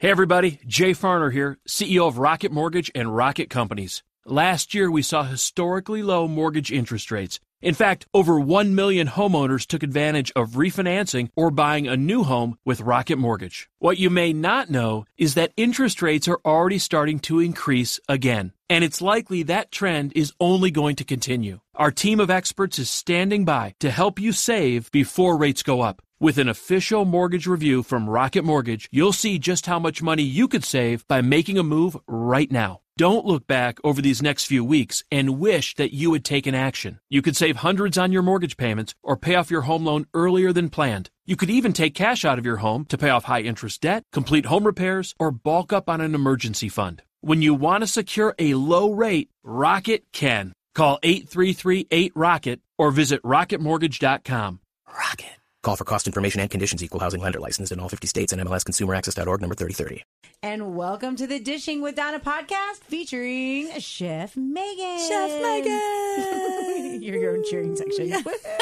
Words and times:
Hey 0.00 0.10
everybody, 0.10 0.60
Jay 0.64 0.92
Farner 0.92 1.32
here, 1.32 1.58
CEO 1.66 2.06
of 2.06 2.18
Rocket 2.18 2.52
Mortgage 2.52 2.88
and 2.94 3.16
Rocket 3.16 3.50
Companies. 3.50 4.04
Last 4.24 4.72
year 4.72 4.92
we 4.92 5.02
saw 5.02 5.24
historically 5.24 6.04
low 6.04 6.28
mortgage 6.28 6.70
interest 6.70 7.10
rates. 7.10 7.40
In 7.60 7.74
fact, 7.74 8.06
over 8.14 8.38
1 8.38 8.76
million 8.76 9.08
homeowners 9.08 9.66
took 9.66 9.82
advantage 9.82 10.30
of 10.36 10.50
refinancing 10.50 11.30
or 11.34 11.50
buying 11.50 11.88
a 11.88 11.96
new 11.96 12.22
home 12.22 12.58
with 12.64 12.80
Rocket 12.80 13.16
Mortgage. 13.16 13.68
What 13.80 13.98
you 13.98 14.08
may 14.08 14.32
not 14.32 14.70
know 14.70 15.04
is 15.16 15.34
that 15.34 15.50
interest 15.56 16.00
rates 16.00 16.28
are 16.28 16.38
already 16.44 16.78
starting 16.78 17.18
to 17.20 17.40
increase 17.40 17.98
again, 18.08 18.52
and 18.70 18.84
it's 18.84 19.02
likely 19.02 19.42
that 19.42 19.72
trend 19.72 20.12
is 20.14 20.32
only 20.38 20.70
going 20.70 20.94
to 20.94 21.04
continue. 21.04 21.58
Our 21.74 21.90
team 21.90 22.20
of 22.20 22.30
experts 22.30 22.78
is 22.78 22.88
standing 22.88 23.44
by 23.44 23.74
to 23.80 23.90
help 23.90 24.20
you 24.20 24.30
save 24.30 24.92
before 24.92 25.36
rates 25.36 25.64
go 25.64 25.80
up. 25.80 26.02
With 26.20 26.36
an 26.38 26.48
official 26.48 27.04
mortgage 27.04 27.46
review 27.46 27.84
from 27.84 28.10
Rocket 28.10 28.44
Mortgage, 28.44 28.88
you'll 28.90 29.12
see 29.12 29.38
just 29.38 29.66
how 29.66 29.78
much 29.78 30.02
money 30.02 30.24
you 30.24 30.48
could 30.48 30.64
save 30.64 31.06
by 31.06 31.20
making 31.20 31.58
a 31.58 31.62
move 31.62 31.96
right 32.08 32.50
now. 32.50 32.80
Don't 32.96 33.24
look 33.24 33.46
back 33.46 33.78
over 33.84 34.02
these 34.02 34.20
next 34.20 34.46
few 34.46 34.64
weeks 34.64 35.04
and 35.12 35.38
wish 35.38 35.76
that 35.76 35.94
you 35.94 36.12
had 36.12 36.24
taken 36.24 36.56
action. 36.56 36.98
You 37.08 37.22
could 37.22 37.36
save 37.36 37.58
hundreds 37.58 37.96
on 37.96 38.10
your 38.10 38.22
mortgage 38.22 38.56
payments 38.56 38.96
or 39.04 39.16
pay 39.16 39.36
off 39.36 39.48
your 39.48 39.60
home 39.60 39.84
loan 39.84 40.06
earlier 40.12 40.52
than 40.52 40.70
planned. 40.70 41.08
You 41.24 41.36
could 41.36 41.50
even 41.50 41.72
take 41.72 41.94
cash 41.94 42.24
out 42.24 42.36
of 42.36 42.44
your 42.44 42.56
home 42.56 42.84
to 42.86 42.98
pay 42.98 43.10
off 43.10 43.22
high 43.22 43.42
interest 43.42 43.82
debt, 43.82 44.02
complete 44.12 44.46
home 44.46 44.64
repairs, 44.64 45.14
or 45.20 45.30
bulk 45.30 45.72
up 45.72 45.88
on 45.88 46.00
an 46.00 46.16
emergency 46.16 46.68
fund. 46.68 47.04
When 47.20 47.42
you 47.42 47.54
want 47.54 47.82
to 47.82 47.86
secure 47.86 48.34
a 48.40 48.54
low 48.54 48.90
rate, 48.90 49.30
Rocket 49.44 50.02
can. 50.10 50.52
Call 50.74 50.98
833-8ROCKET 51.04 52.58
or 52.76 52.90
visit 52.90 53.22
rocketmortgage.com. 53.22 54.58
Rocket. 54.88 55.37
Call 55.62 55.74
for 55.76 55.84
cost 55.84 56.06
information 56.06 56.40
and 56.40 56.48
conditions. 56.50 56.84
Equal 56.84 57.00
housing 57.00 57.20
lender 57.20 57.40
licensed 57.40 57.72
in 57.72 57.80
all 57.80 57.88
50 57.88 58.06
states 58.06 58.32
and 58.32 58.40
MLSConsumerAccess.org 58.40 59.40
number 59.40 59.54
3030. 59.56 60.04
And 60.42 60.76
welcome 60.76 61.16
to 61.16 61.26
the 61.26 61.40
Dishing 61.40 61.82
with 61.82 61.96
Donna 61.96 62.20
podcast 62.20 62.76
featuring 62.84 63.68
Chef 63.80 64.36
Megan. 64.36 64.98
Chef 65.00 65.42
Megan. 65.42 67.02
You're 67.02 67.16
your 67.16 67.36
own 67.36 67.44
cheering 67.44 67.74
section. 67.74 68.14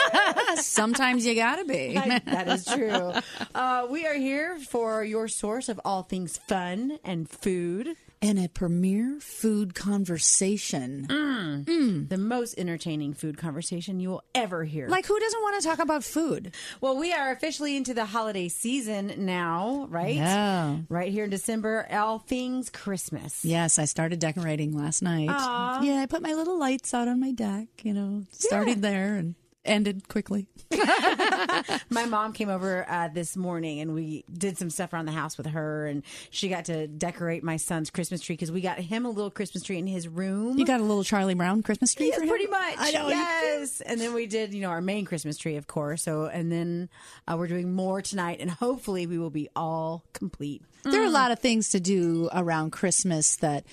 Sometimes 0.57 1.27
you 1.27 1.35
gotta 1.35 1.67
be. 1.67 1.99
I- 1.99 2.19
that 2.25 2.49
is 2.49 2.65
true. 2.65 3.13
Uh, 3.55 3.87
we 3.91 4.07
are 4.07 4.15
here 4.15 4.59
for 4.59 5.05
your 5.05 5.29
source 5.29 5.69
of 5.69 5.79
all 5.85 6.03
things 6.03 6.39
fun 6.49 6.99
and 7.05 7.29
food. 7.29 7.95
And 8.23 8.39
a 8.39 8.49
premier 8.49 9.19
food 9.21 9.75
conversation. 9.75 11.07
Mm. 11.09 11.65
Mm. 11.65 12.09
The 12.09 12.19
most 12.19 12.59
entertaining 12.59 13.15
food 13.15 13.37
conversation 13.39 14.01
you 14.01 14.11
will 14.11 14.25
ever 14.35 14.65
hear. 14.65 14.89
Like, 14.89 15.07
who 15.07 15.19
doesn't 15.19 15.43
want 15.43 15.61
to 15.61 15.69
talk 15.69 15.79
about 15.79 16.05
food? 16.05 16.55
well, 16.81 16.97
we 16.97 17.13
are 17.13 17.31
officially 17.33 17.77
into 17.77 17.95
the 17.95 18.05
holiday 18.07 18.49
season 18.49 19.13
now, 19.19 19.87
right? 19.91 20.17
Yeah. 20.17 20.79
Right 20.89 21.13
here 21.13 21.25
in 21.25 21.31
December, 21.31 21.87
all 21.91 22.19
things 22.19 22.71
Christmas. 22.71 23.45
Yes, 23.45 23.79
I 23.79 23.85
started 23.85 24.19
decorating 24.19 24.77
last 24.77 25.03
night. 25.03 25.29
Aw. 25.31 25.83
Yeah, 25.83 25.97
I 25.97 26.07
put 26.07 26.23
my 26.23 26.35
little 26.35 26.59
lights 26.59 26.95
out 26.95 27.09
on 27.09 27.21
my 27.21 27.33
deck, 27.33 27.69
you 27.83 27.93
know, 27.93 28.25
started 28.33 28.83
there 28.83 29.17
and 29.17 29.35
ended 29.67 30.09
quickly. 30.09 30.47
My 31.91 32.05
mom 32.07 32.33
came 32.33 32.49
over 32.49 32.85
uh, 32.89 33.09
this 33.09 33.37
morning 33.37 33.81
and 33.81 33.95
we 33.95 34.25
did 34.33 34.59
some 34.59 34.71
stuff 34.71 34.93
around 34.93 35.07
the 35.07 35.13
house 35.13 35.37
with 35.37 35.47
her, 35.47 35.87
and 35.87 36.03
she 36.31 36.49
got 36.49 36.67
to 36.67 36.87
decorate 36.87 37.43
my 37.43 37.57
son's 37.57 37.91
Christmas 37.91 38.21
tree 38.21 38.35
because 38.35 38.51
we 38.53 38.61
got 38.61 38.79
him 38.79 39.05
a 39.07 39.11
little 39.11 39.31
Christmas 39.31 39.63
tree 39.63 39.79
in 39.79 39.87
his 39.87 40.09
room. 40.09 40.59
You 40.59 40.65
got 40.65 40.81
a 40.81 40.85
little 40.85 41.05
Charlie 41.05 41.35
Brown 41.35 41.63
Christmas 41.63 41.95
tree 41.95 42.07
Yes, 42.07 42.17
for 42.17 42.23
him? 42.23 42.29
pretty 42.29 42.47
much. 42.47 42.75
I 42.79 42.91
know. 42.93 43.09
Yes, 43.09 43.81
and 43.81 44.01
then 44.01 44.15
we 44.15 44.27
did, 44.27 44.53
you 44.55 44.61
know, 44.63 44.71
our 44.71 44.81
main 44.81 45.05
Christmas 45.05 45.37
tree, 45.39 45.57
of 45.57 45.67
course. 45.67 46.03
So, 46.03 46.27
and 46.27 46.51
then 46.51 46.89
uh, 47.29 47.37
we're 47.39 47.47
doing 47.49 47.73
more 47.73 48.03
tonight, 48.03 48.39
and 48.41 48.51
hopefully, 48.51 49.07
we 49.07 49.19
will 49.19 49.31
be 49.31 49.49
all 49.57 50.05
complete. 50.13 50.63
There 50.91 51.03
are 51.03 51.07
a 51.07 51.09
mm. 51.09 51.13
lot 51.13 51.31
of 51.31 51.39
things 51.39 51.71
to 51.71 51.81
do 51.81 52.29
around 52.33 52.71
Christmas 52.73 53.37
that 53.37 53.65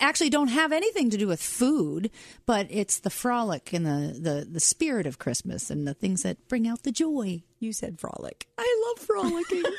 actually 0.00 0.30
don't 0.30 0.48
have 0.48 0.72
anything 0.72 1.10
to 1.10 1.16
do 1.16 1.26
with 1.26 1.42
food, 1.42 2.10
but 2.46 2.66
it's 2.70 2.98
the 2.98 3.10
frolic 3.10 3.72
and 3.72 3.86
the, 3.86 4.18
the, 4.18 4.46
the 4.50 4.60
spirit 4.60 5.06
of 5.06 5.18
Christmas 5.18 5.70
and 5.70 5.86
the 5.86 5.94
things 5.94 6.22
that 6.22 6.48
bring 6.48 6.66
out 6.66 6.82
the 6.82 6.92
joy. 6.92 7.42
You 7.60 7.72
said 7.72 7.98
frolic. 7.98 8.46
I 8.58 8.94
love 8.96 9.06
frolicking. 9.06 9.64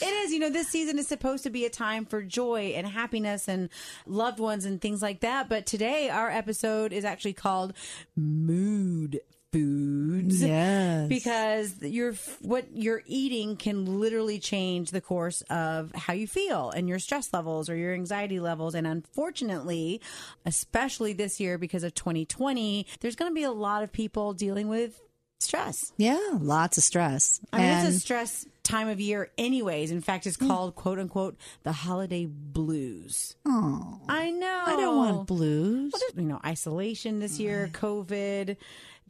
It 0.00 0.12
is, 0.12 0.32
you 0.32 0.38
know, 0.38 0.50
this 0.50 0.68
season 0.68 0.98
is 0.98 1.08
supposed 1.08 1.44
to 1.44 1.50
be 1.50 1.64
a 1.64 1.70
time 1.70 2.04
for 2.04 2.22
joy 2.22 2.74
and 2.76 2.86
happiness 2.86 3.48
and 3.48 3.70
loved 4.06 4.38
ones 4.38 4.64
and 4.64 4.80
things 4.80 5.02
like 5.02 5.20
that. 5.20 5.48
But 5.48 5.66
today, 5.66 6.10
our 6.10 6.30
episode 6.30 6.92
is 6.92 7.04
actually 7.04 7.32
called 7.32 7.72
Mood 8.16 9.20
Foods. 9.54 10.42
Yes. 10.42 11.08
Because 11.08 11.80
your 11.80 12.14
what 12.40 12.66
you're 12.72 13.02
eating 13.06 13.56
can 13.56 14.00
literally 14.00 14.40
change 14.40 14.90
the 14.90 15.00
course 15.00 15.42
of 15.42 15.92
how 15.94 16.12
you 16.12 16.26
feel 16.26 16.70
and 16.70 16.88
your 16.88 16.98
stress 16.98 17.32
levels 17.32 17.70
or 17.70 17.76
your 17.76 17.94
anxiety 17.94 18.40
levels. 18.40 18.74
And 18.74 18.84
unfortunately, 18.84 20.00
especially 20.44 21.12
this 21.12 21.38
year 21.38 21.56
because 21.56 21.84
of 21.84 21.94
2020, 21.94 22.84
there's 22.98 23.14
going 23.14 23.30
to 23.30 23.34
be 23.34 23.44
a 23.44 23.52
lot 23.52 23.84
of 23.84 23.92
people 23.92 24.32
dealing 24.32 24.66
with 24.66 25.00
stress. 25.38 25.92
yeah, 25.98 26.18
lots 26.32 26.76
of 26.76 26.82
stress. 26.82 27.40
I 27.52 27.58
mean, 27.58 27.66
and 27.66 27.88
it's 27.88 27.96
a 27.98 28.00
stress 28.00 28.46
time 28.64 28.88
of 28.88 28.98
year, 28.98 29.30
anyways. 29.38 29.92
In 29.92 30.00
fact, 30.00 30.26
it's 30.26 30.36
mm. 30.36 30.48
called 30.48 30.74
"quote 30.74 30.98
unquote" 30.98 31.36
the 31.62 31.72
holiday 31.72 32.26
blues. 32.26 33.36
oh, 33.46 34.00
I 34.08 34.30
know. 34.30 34.62
I 34.66 34.76
don't 34.76 34.96
want 34.96 35.26
blues. 35.28 35.92
Well, 35.92 36.24
you 36.24 36.28
know, 36.28 36.40
isolation 36.44 37.20
this 37.20 37.38
year, 37.38 37.70
COVID, 37.72 38.56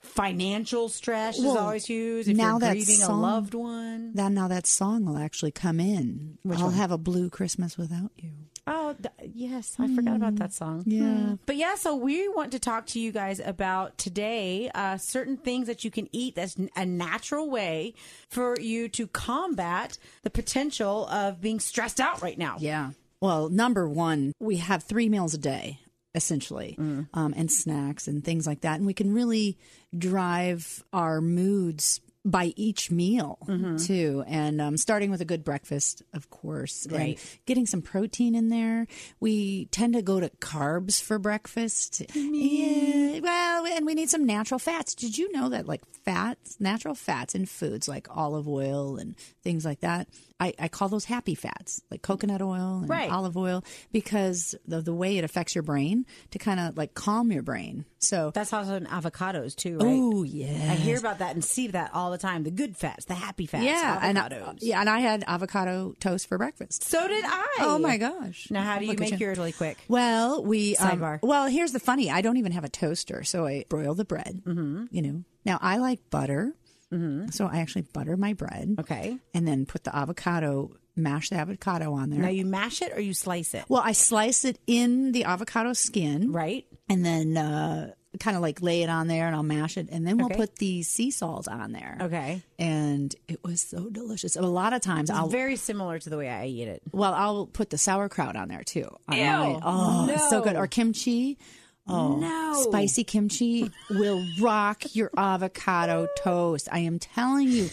financial 0.05 0.89
stress 0.89 1.39
is 1.39 1.45
always 1.45 1.87
huge. 1.87 2.29
If 2.29 2.37
now 2.37 2.59
you're 2.59 2.71
grieving 2.71 2.95
a 2.95 3.07
song- 3.07 3.23
loved 3.23 3.55
one. 3.55 4.13
Then 4.15 4.35
now 4.35 4.49
that 4.49 4.67
song 4.67 5.05
will 5.05 5.19
actually 5.19 5.51
come 5.53 5.81
in. 5.81 6.39
I'll 6.51 6.71
have 6.71 6.91
a 6.91 6.99
blue 6.99 7.31
Christmas 7.31 7.77
without 7.77 8.11
you. 8.17 8.31
Oh, 8.67 8.95
th- 8.95 9.31
yes, 9.35 9.77
I 9.79 9.95
forgot 9.95 10.17
about 10.17 10.37
that 10.37 10.55
song. 10.55 10.85
Yeah. 10.87 11.35
But 11.45 11.57
yeah, 11.57 11.75
so 11.75 11.95
we 11.97 12.29
want 12.31 12.53
to 12.53 12.59
talk 12.59 12.87
to 12.89 13.01
you 13.01 13.13
guys 13.13 13.39
about 13.39 13.99
today 13.99 14.71
uh, 14.75 14.97
certain 14.97 15.37
things 15.37 15.67
that 15.67 15.85
you 15.85 15.91
can 15.91 16.09
eat 16.13 16.35
that's 16.35 16.57
a 16.75 16.87
natural 16.87 17.51
way 17.51 17.93
for 18.31 18.59
you 18.59 18.89
to 18.91 19.07
combat 19.07 19.99
the 20.23 20.31
potential 20.31 21.07
of 21.09 21.43
being 21.43 21.61
stressed 21.61 22.01
out 22.01 22.23
right 22.23 22.39
now. 22.39 22.57
Yeah. 22.59 22.93
Well, 23.21 23.51
number 23.51 23.87
one, 23.89 24.33
we 24.41 24.57
have 24.57 24.83
three 24.83 25.09
meals 25.11 25.35
a 25.35 25.39
day, 25.39 25.81
essentially, 26.15 26.77
um, 27.13 27.35
and 27.37 27.51
snacks 27.51 28.07
and 28.09 28.25
things 28.25 28.47
like 28.47 28.61
that. 28.63 28.77
And 28.77 28.87
we 28.87 28.95
can 28.95 29.13
really 29.13 29.59
drive 29.97 30.85
our 30.93 31.21
moods 31.21 32.01
by 32.25 32.55
each 32.57 32.91
meal, 32.91 33.39
too. 33.79 34.25
And 34.27 34.61
um, 34.61 34.77
starting 34.79 35.11
with 35.11 35.21
a 35.21 35.27
good 35.27 35.45
breakfast, 35.45 36.03
of 36.15 36.31
course, 36.31 36.87
and 36.87 36.95
Right. 36.97 37.39
getting 37.45 37.67
some 37.67 37.83
protein 37.83 38.35
in 38.35 38.49
there. 38.49 38.87
We 39.21 39.67
tend 39.67 39.93
to 39.93 40.01
go 40.03 40.21
to 40.21 40.31
carbs 40.41 41.03
for 41.03 41.19
breakfast. 41.19 42.03
Yeah. 42.15 43.21
Well, 43.21 43.67
and 43.67 43.85
we 43.87 43.95
need 43.95 44.09
some 44.11 44.25
natural 44.25 44.59
fats. 44.59 44.95
Did 44.95 45.19
you 45.19 45.31
know 45.33 45.51
that, 45.51 45.67
like, 45.69 45.83
fats, 46.05 46.57
natural 46.61 46.95
fats 46.95 47.35
in 47.35 47.45
foods 47.47 47.89
like 47.89 48.07
olive 48.11 48.49
oil 48.49 48.97
and 48.97 49.17
things 49.43 49.65
like 49.65 49.81
that, 49.81 50.09
I, 50.41 50.53
I 50.59 50.69
call 50.69 50.89
those 50.89 51.05
happy 51.05 51.35
fats, 51.35 51.81
like 51.91 52.03
coconut 52.03 52.43
oil 52.43 52.81
and 52.81 52.89
Right. 52.89 53.11
olive 53.11 53.37
oil, 53.37 53.65
because 53.93 54.55
the, 54.67 54.81
the 54.81 54.95
way 54.95 55.17
it 55.19 55.25
affects 55.25 55.55
your 55.55 55.63
brain 55.63 56.07
to 56.33 56.39
kind 56.39 56.59
of 56.61 56.77
like 56.77 56.95
calm 56.95 57.31
your 57.33 57.43
brain. 57.43 57.85
So, 58.05 58.31
That's 58.35 58.53
also 58.53 58.77
in 58.77 58.87
avocados 58.87 59.57
too, 59.57 59.79
right? 59.79 59.87
oh, 59.87 60.23
yeah. 60.23 60.71
I 60.71 60.75
hear 60.75 60.99
about 60.99 61.19
that 61.19 61.35
and 61.35 61.45
see 61.45 61.69
that 61.69 61.91
all 61.95 62.11
the 62.11 62.19
time. 62.19 62.45
The 62.45 62.51
good 62.51 62.77
fats, 62.77 63.05
the 63.07 63.15
happy 63.15 63.47
fats, 63.47 63.65
yeah, 63.65 63.99
and 64.03 64.19
I- 64.19 64.29
avocados. 64.29 64.59
yeah, 64.61 64.81
and 64.81 64.89
I 64.89 65.01
had 65.01 65.25
avocado 65.27 65.95
toast 66.01 66.29
for 66.29 66.39
breakfast. 66.39 66.85
So 66.85 67.07
did 67.09 67.25
I. 67.27 67.47
Oh 67.61 67.79
my 67.79 67.97
gosh! 67.97 68.49
Now, 68.51 68.63
how 68.63 68.79
do 68.79 68.85
you 68.85 68.93
Look 68.93 69.01
make 69.01 69.19
yours 69.19 69.39
really 69.39 69.53
quick? 69.53 69.79
Well, 69.89 70.43
we 70.45 70.77
um, 70.77 71.01
Sidebar. 71.01 71.19
well, 71.23 71.47
here's 71.47 71.73
the 71.73 71.81
funny. 71.81 72.11
I 72.11 72.21
don't 72.21 72.37
even 72.37 72.53
have 72.53 72.65
a 72.65 72.69
toaster, 72.69 73.25
so 73.25 73.47
I 73.47 73.65
broil 73.69 73.95
the 73.95 74.05
bread. 74.05 74.43
Mm-hmm. 74.45 74.85
You 74.91 75.03
know, 75.03 75.25
now 75.45 75.59
I 75.61 75.79
like 75.79 76.11
butter, 76.11 76.53
mm-hmm. 76.93 77.29
so 77.31 77.47
I 77.47 77.59
actually 77.59 77.83
butter 77.83 78.17
my 78.17 78.33
bread. 78.33 78.77
Okay. 78.81 79.19
and 79.33 79.47
then 79.47 79.67
put 79.67 79.85
the 79.85 79.97
avocado, 79.97 80.73
mash 80.97 81.31
the 81.31 81.37
avocado 81.37 81.93
on 81.95 82.11
there. 82.11 82.21
Now 82.21 82.29
you 82.29 82.45
mash 82.45 82.83
it 82.83 82.93
or 82.97 83.01
you 83.01 83.15
slice 83.15 83.55
it, 83.55 83.65
well, 83.69 83.83
I 83.85 83.93
slice 83.93 84.45
it 84.45 84.59
in 84.67 85.13
the 85.13 85.25
avocado 85.25 85.73
skin, 85.73 86.33
right? 86.33 86.67
And 86.89 87.05
then 87.05 87.37
uh, 87.37 87.93
kind 88.21 88.37
of 88.37 88.43
like 88.43 88.61
lay 88.63 88.83
it 88.83 88.89
on 88.91 89.09
there, 89.09 89.27
and 89.27 89.35
I'll 89.35 89.43
mash 89.43 89.77
it, 89.77 89.89
and 89.91 90.07
then 90.07 90.17
we'll 90.19 90.27
Okay. 90.27 90.37
put 90.37 90.57
the 90.57 90.83
sea 90.83 91.11
salt 91.11 91.49
on 91.49 91.73
there. 91.73 91.99
Okay. 92.01 92.43
and 92.59 93.15
it 93.29 93.41
was 93.43 93.61
so 93.61 93.89
delicious. 93.91 94.37
A 94.37 94.43
lot 94.43 94.73
of 94.73 94.81
times, 94.83 95.11
I'll 95.11 95.29
Very 95.29 95.57
similar 95.57 95.99
to 95.99 96.11
the 96.11 96.17
way 96.17 96.29
I 96.29 96.47
eat 96.47 96.69
it. 96.69 96.83
well, 96.93 97.15
I'll 97.15 97.47
put 97.47 97.71
the 97.71 97.79
sauerkraut 97.79 98.37
on 98.37 98.49
there 98.49 98.63
too. 98.63 98.89
Ew. 99.11 99.61
oh, 99.63 100.09
it's 100.11 100.29
so 100.31 100.41
good. 100.43 100.57
Or 100.57 100.67
kimchi. 100.67 101.39
Oh, 101.87 102.17
No. 102.17 102.41
Spicy 102.69 103.05
kimchi 103.05 103.71
will 103.91 104.25
rock 104.41 104.95
your 104.95 105.11
avocado 105.17 106.09
toast. 106.19 106.69
I 106.73 106.79
am 106.79 106.99
telling 106.99 107.49
you. 107.49 107.69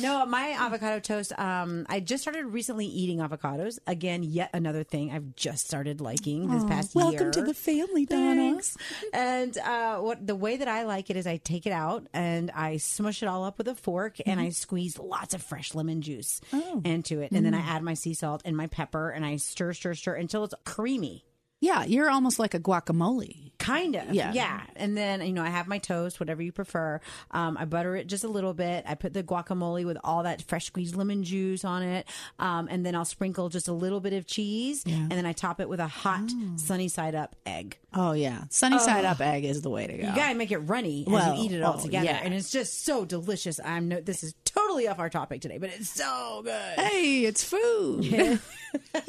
No, 0.00 0.24
my 0.24 0.52
avocado 0.52 1.00
toast. 1.00 1.36
Um, 1.38 1.84
I 1.88 2.00
just 2.00 2.22
started 2.22 2.46
recently 2.46 2.86
eating 2.86 3.18
avocados. 3.18 3.78
Again, 3.86 4.22
yet 4.22 4.50
another 4.54 4.82
thing 4.84 5.10
I've 5.10 5.34
just 5.34 5.66
started 5.66 6.00
liking 6.00 6.48
this 6.48 6.64
past 6.64 6.94
year. 6.94 7.04
Welcome 7.04 7.32
to 7.32 7.42
the 7.42 7.52
family, 7.52 8.06
Donna. 8.06 8.34
Thanks. 8.52 8.76
And 9.12 9.58
uh, 9.58 9.98
what 9.98 10.26
the 10.26 10.36
way 10.36 10.56
that 10.56 10.68
I 10.68 10.84
like 10.84 11.10
it 11.10 11.16
is 11.16 11.26
I 11.26 11.36
take 11.38 11.66
it 11.66 11.72
out 11.72 12.06
and 12.14 12.50
I 12.52 12.78
smush 12.78 13.22
it 13.22 13.26
all 13.26 13.44
up 13.44 13.58
with 13.58 13.68
a 13.68 13.74
fork 13.74 14.16
and 14.24 14.40
I 14.40 14.50
squeeze 14.50 14.98
lots 14.98 15.34
of 15.34 15.42
fresh 15.42 15.74
lemon 15.74 16.00
juice 16.02 16.40
into 16.84 17.20
it, 17.20 17.32
and 17.32 17.44
then 17.44 17.54
I 17.54 17.60
add 17.60 17.82
my 17.82 17.94
sea 17.94 18.14
salt 18.14 18.42
and 18.44 18.56
my 18.56 18.68
pepper 18.68 19.10
and 19.10 19.24
I 19.24 19.36
stir, 19.36 19.72
stir, 19.74 19.94
stir 19.94 20.14
until 20.14 20.44
it's 20.44 20.54
creamy. 20.64 21.24
Yeah, 21.60 21.84
you're 21.84 22.10
almost 22.10 22.38
like 22.38 22.54
a 22.54 22.60
guacamole. 22.60 23.52
Kind 23.58 23.94
of. 23.94 24.14
Yeah. 24.14 24.32
Yeah. 24.32 24.62
And 24.74 24.96
then, 24.96 25.20
you 25.20 25.34
know, 25.34 25.42
I 25.42 25.50
have 25.50 25.68
my 25.68 25.76
toast, 25.76 26.18
whatever 26.18 26.40
you 26.42 26.50
prefer. 26.50 26.98
Um, 27.30 27.58
I 27.60 27.66
butter 27.66 27.94
it 27.94 28.06
just 28.06 28.24
a 28.24 28.28
little 28.28 28.54
bit. 28.54 28.84
I 28.88 28.94
put 28.94 29.12
the 29.12 29.22
guacamole 29.22 29.84
with 29.84 29.98
all 30.02 30.22
that 30.22 30.40
fresh 30.40 30.64
squeezed 30.64 30.96
lemon 30.96 31.22
juice 31.22 31.62
on 31.62 31.82
it. 31.82 32.08
Um, 32.38 32.68
and 32.70 32.86
then 32.86 32.94
I'll 32.94 33.04
sprinkle 33.04 33.50
just 33.50 33.68
a 33.68 33.74
little 33.74 34.00
bit 34.00 34.14
of 34.14 34.26
cheese. 34.26 34.82
And 34.86 35.10
then 35.10 35.26
I 35.26 35.32
top 35.32 35.60
it 35.60 35.68
with 35.68 35.78
a 35.78 35.86
hot 35.86 36.30
sunny 36.56 36.88
side 36.88 37.14
up 37.14 37.36
egg. 37.44 37.78
Oh 37.92 38.12
yeah, 38.12 38.44
sunny 38.50 38.78
side 38.78 39.04
up 39.04 39.20
egg 39.20 39.44
is 39.44 39.62
the 39.62 39.70
way 39.70 39.86
to 39.86 39.92
go. 39.92 40.08
You 40.08 40.14
gotta 40.14 40.36
make 40.36 40.52
it 40.52 40.58
runny 40.58 41.04
as 41.06 41.26
you 41.38 41.44
eat 41.44 41.52
it 41.52 41.62
all 41.62 41.76
oh, 41.78 41.82
together. 41.82 42.06
yeah. 42.06 42.20
And 42.22 42.32
it's 42.32 42.50
just 42.50 42.84
so 42.84 43.04
delicious. 43.04 43.58
I'm 43.62 43.88
no, 43.88 44.00
this 44.00 44.22
is 44.22 44.34
totally 44.44 44.69
off 44.70 44.98
our 44.98 45.10
topic 45.10 45.40
today, 45.40 45.58
but 45.58 45.70
it's 45.70 45.90
so 45.90 46.42
good. 46.44 46.78
hey, 46.78 47.24
it's 47.24 47.42
food. 47.44 48.04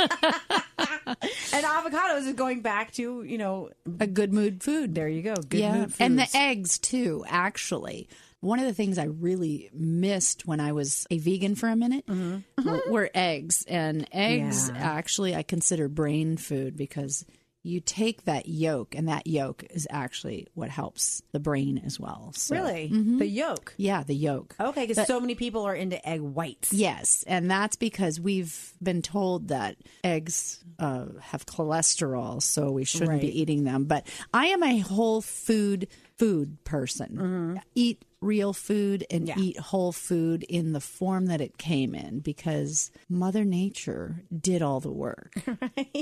And 1.53 1.65
avocados 1.65 2.25
is 2.27 2.33
going 2.33 2.61
back 2.61 2.91
to, 2.93 3.23
you 3.23 3.37
know, 3.37 3.69
a 3.99 4.07
good 4.07 4.33
mood 4.33 4.63
food. 4.63 4.95
there 4.95 5.07
you 5.07 5.21
go. 5.21 5.35
Good 5.35 5.59
yeah, 5.59 5.85
and 5.99 6.17
the 6.17 6.27
eggs 6.33 6.77
too. 6.79 7.23
Actually, 7.27 8.07
one 8.39 8.59
of 8.59 8.65
the 8.65 8.73
things 8.73 8.97
I 8.97 9.03
really 9.05 9.69
missed 9.73 10.47
when 10.47 10.59
I 10.59 10.71
was 10.71 11.05
a 11.11 11.17
vegan 11.19 11.55
for 11.55 11.67
a 11.69 11.75
minute 11.75 12.05
were, 12.07 12.81
were 12.89 13.09
eggs. 13.13 13.65
And 13.67 14.07
eggs, 14.11 14.69
Mm-hmm. 14.69 14.75
Yeah. 14.77 14.91
actually, 14.91 15.35
I 15.35 15.43
consider 15.43 15.87
brain 15.89 16.37
food 16.37 16.75
because 16.77 17.25
you 17.63 17.79
take 17.79 18.23
that 18.25 18.47
yolk, 18.47 18.95
and 18.95 19.07
that 19.07 19.27
yolk 19.27 19.63
is 19.69 19.87
actually 19.91 20.47
what 20.55 20.69
helps 20.69 21.21
the 21.31 21.39
brain 21.39 21.79
as 21.85 21.99
well. 21.99 22.31
So, 22.35 22.55
Really? 22.55 22.87
The 22.87 23.27
yolk. 23.27 23.73
Yeah, 23.77 24.01
the 24.03 24.15
yolk. 24.15 24.55
Okay, 24.59 24.87
because 24.87 25.05
so 25.05 25.19
many 25.19 25.35
people 25.35 25.63
are 25.67 25.75
into 25.75 26.03
egg 26.07 26.21
whites. 26.21 26.73
Yes, 26.73 27.23
and 27.27 27.49
that's 27.51 27.75
because 27.75 28.19
we've 28.19 28.73
been 28.81 29.01
told 29.03 29.49
that 29.49 29.75
eggs 30.03 30.63
uh, 30.79 31.05
have 31.21 31.45
cholesterol, 31.45 32.41
so 32.41 32.71
we 32.71 32.83
shouldn't 32.83 33.09
Right. 33.11 33.21
be 33.21 33.41
eating 33.41 33.63
them. 33.63 33.85
But 33.85 34.07
I 34.33 34.47
am 34.47 34.63
a 34.63 34.79
whole 34.79 35.21
food 35.21 35.87
food 36.21 36.63
person. 36.63 37.59
Eat 37.75 38.05
real 38.21 38.53
food 38.53 39.03
and 39.09 39.27
Mm-hmm. 39.27 39.39
Yeah. 39.39 39.45
eat 39.45 39.59
whole 39.59 39.91
food 39.91 40.43
in 40.43 40.73
the 40.73 40.79
form 40.79 41.25
that 41.25 41.41
it 41.41 41.57
came 41.57 41.95
in 41.95 42.19
because 42.19 42.91
Mother 43.09 43.43
Nature 43.43 44.21
did 44.49 44.61
all 44.61 44.79
the 44.79 44.91
work. 44.91 45.33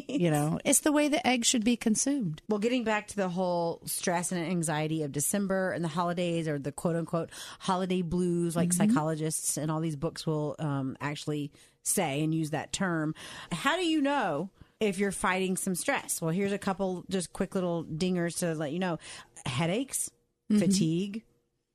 You 0.07 0.31
know, 0.31 0.59
it's 0.65 0.81
the 0.81 0.91
way 0.91 1.07
the 1.07 1.25
egg 1.25 1.45
should 1.45 1.63
be 1.63 1.77
consumed. 1.77 2.41
Well, 2.49 2.59
getting 2.59 2.83
back 2.83 3.07
to 3.07 3.15
the 3.15 3.29
whole 3.29 3.79
stress 3.85 4.33
and 4.33 4.41
anxiety 4.45 5.03
of 5.03 5.13
December 5.13 5.71
and 5.71 5.81
the 5.83 5.87
holidays, 5.87 6.45
or 6.47 6.59
the 6.59 6.73
quote 6.73 6.97
unquote 6.97 7.29
holiday 7.59 8.01
blues, 8.01 8.53
like 8.55 8.73
psychologists 8.73 9.55
and 9.55 9.71
all 9.71 9.79
these 9.79 9.95
books 9.95 10.27
will 10.27 10.55
um, 10.59 10.97
actually 10.99 11.51
say 11.83 12.21
and 12.23 12.33
use 12.35 12.49
that 12.49 12.73
term. 12.73 13.15
How 13.53 13.77
do 13.77 13.85
you 13.87 14.01
know? 14.01 14.49
If 14.79 14.97
you're 14.97 15.11
fighting 15.11 15.57
some 15.57 15.75
stress, 15.75 16.21
well, 16.21 16.31
here's 16.31 16.53
a 16.53 16.57
couple 16.57 17.03
just 17.09 17.33
quick 17.33 17.53
little 17.53 17.83
dingers 17.83 18.39
to 18.39 18.55
let 18.55 18.71
you 18.71 18.79
know 18.79 18.97
headaches, 19.45 20.09
mm-hmm. 20.51 20.59
fatigue, 20.59 21.23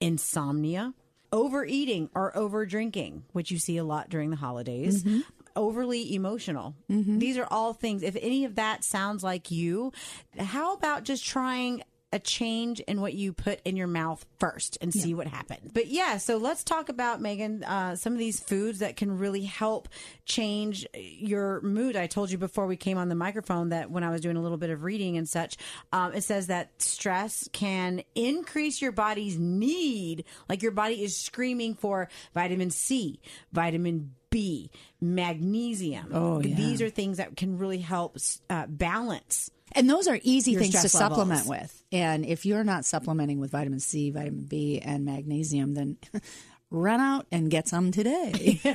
insomnia, 0.00 0.94
overeating 1.32 2.08
or 2.14 2.34
over 2.36 2.64
drinking, 2.64 3.24
which 3.32 3.50
you 3.50 3.58
see 3.58 3.76
a 3.76 3.84
lot 3.84 4.08
during 4.08 4.30
the 4.30 4.36
holidays. 4.36 5.02
Mm-hmm. 5.04 5.20
Overly 5.56 6.14
emotional. 6.14 6.74
Mm-hmm. 6.90 7.18
These 7.18 7.38
are 7.38 7.46
all 7.48 7.74
things. 7.74 8.02
If 8.02 8.16
any 8.20 8.44
of 8.44 8.56
that 8.56 8.82
sounds 8.82 9.22
like 9.22 9.52
you, 9.52 9.92
how 10.36 10.74
about 10.74 11.04
just 11.04 11.24
trying 11.24 11.84
a 12.14 12.19
change 12.20 12.78
in 12.81 13.00
what 13.00 13.12
you 13.12 13.32
put 13.32 13.61
in 13.64 13.76
your 13.76 13.88
mouth 13.88 14.25
first 14.38 14.78
and 14.81 14.94
see 14.94 15.14
what 15.14 15.26
happens? 15.26 15.72
But 15.72 15.88
yeah, 15.88 16.16
so 16.19 16.37
let's 16.37 16.62
talk 16.62 16.88
about, 16.88 17.20
Megan, 17.20 17.64
uh, 17.64 17.96
some 17.96 18.12
of 18.12 18.20
these 18.20 18.38
foods 18.38 18.78
that 18.78 18.96
can 18.96 19.19
really 19.19 19.43
help 19.43 19.88
change 20.25 20.87
your 20.94 21.61
mood. 21.62 21.96
I 21.96 22.06
told 22.06 22.31
you 22.31 22.38
before 22.38 22.66
we 22.66 22.76
came 22.76 22.99
on 22.99 23.08
the 23.08 23.16
microphone 23.16 23.70
that 23.70 23.90
when 23.90 24.05
I 24.05 24.11
was 24.11 24.20
doing 24.20 24.37
a 24.37 24.40
little 24.40 24.58
bit 24.58 24.70
of 24.70 24.84
reading 24.84 25.16
and 25.16 25.28
such, 25.28 25.56
um, 25.93 26.14
it 26.14 26.22
says 26.22 26.46
that 26.46 26.81
stress 26.81 27.49
can 27.52 28.02
increase 28.14 28.81
your 28.81 28.93
body's 28.93 29.37
need, 29.37 30.25
like 30.49 30.62
your 30.62 30.72
body 30.72 31.02
is 31.02 31.16
screaming 31.16 31.75
for 31.75 32.08
vitamin 32.32 32.70
C, 32.70 33.19
vitamin 33.52 33.99
B, 33.99 34.14
magnesium. 35.00 36.10
Oh, 36.12 36.40
yeah. 36.40 36.54
These 36.54 36.82
are 36.82 36.90
things 36.90 37.19
that 37.19 37.36
can 37.36 37.58
really 37.58 37.78
help 37.78 38.16
uh, 38.50 38.66
balance. 38.66 39.50
And 39.72 39.88
those 39.88 40.06
are 40.06 40.19
easy 40.22 40.54
things 40.54 40.72
to 40.72 40.76
levels. 40.78 40.92
supplement 40.92 41.46
with. 41.46 41.82
And 41.90 42.25
if 42.25 42.46
you're 42.46 42.64
not 42.64 42.84
supplementing 42.84 43.40
with 43.40 43.50
vitamin 43.50 43.81
C, 43.81 44.10
vitamin 44.10 44.44
B, 44.44 44.81
and 44.81 45.04
magnesium, 45.04 45.75
then 45.75 45.96
run 46.75 47.00
out 47.00 47.26
and 47.32 47.50
get 47.50 47.69
some 47.69 47.91
today. 47.93 48.61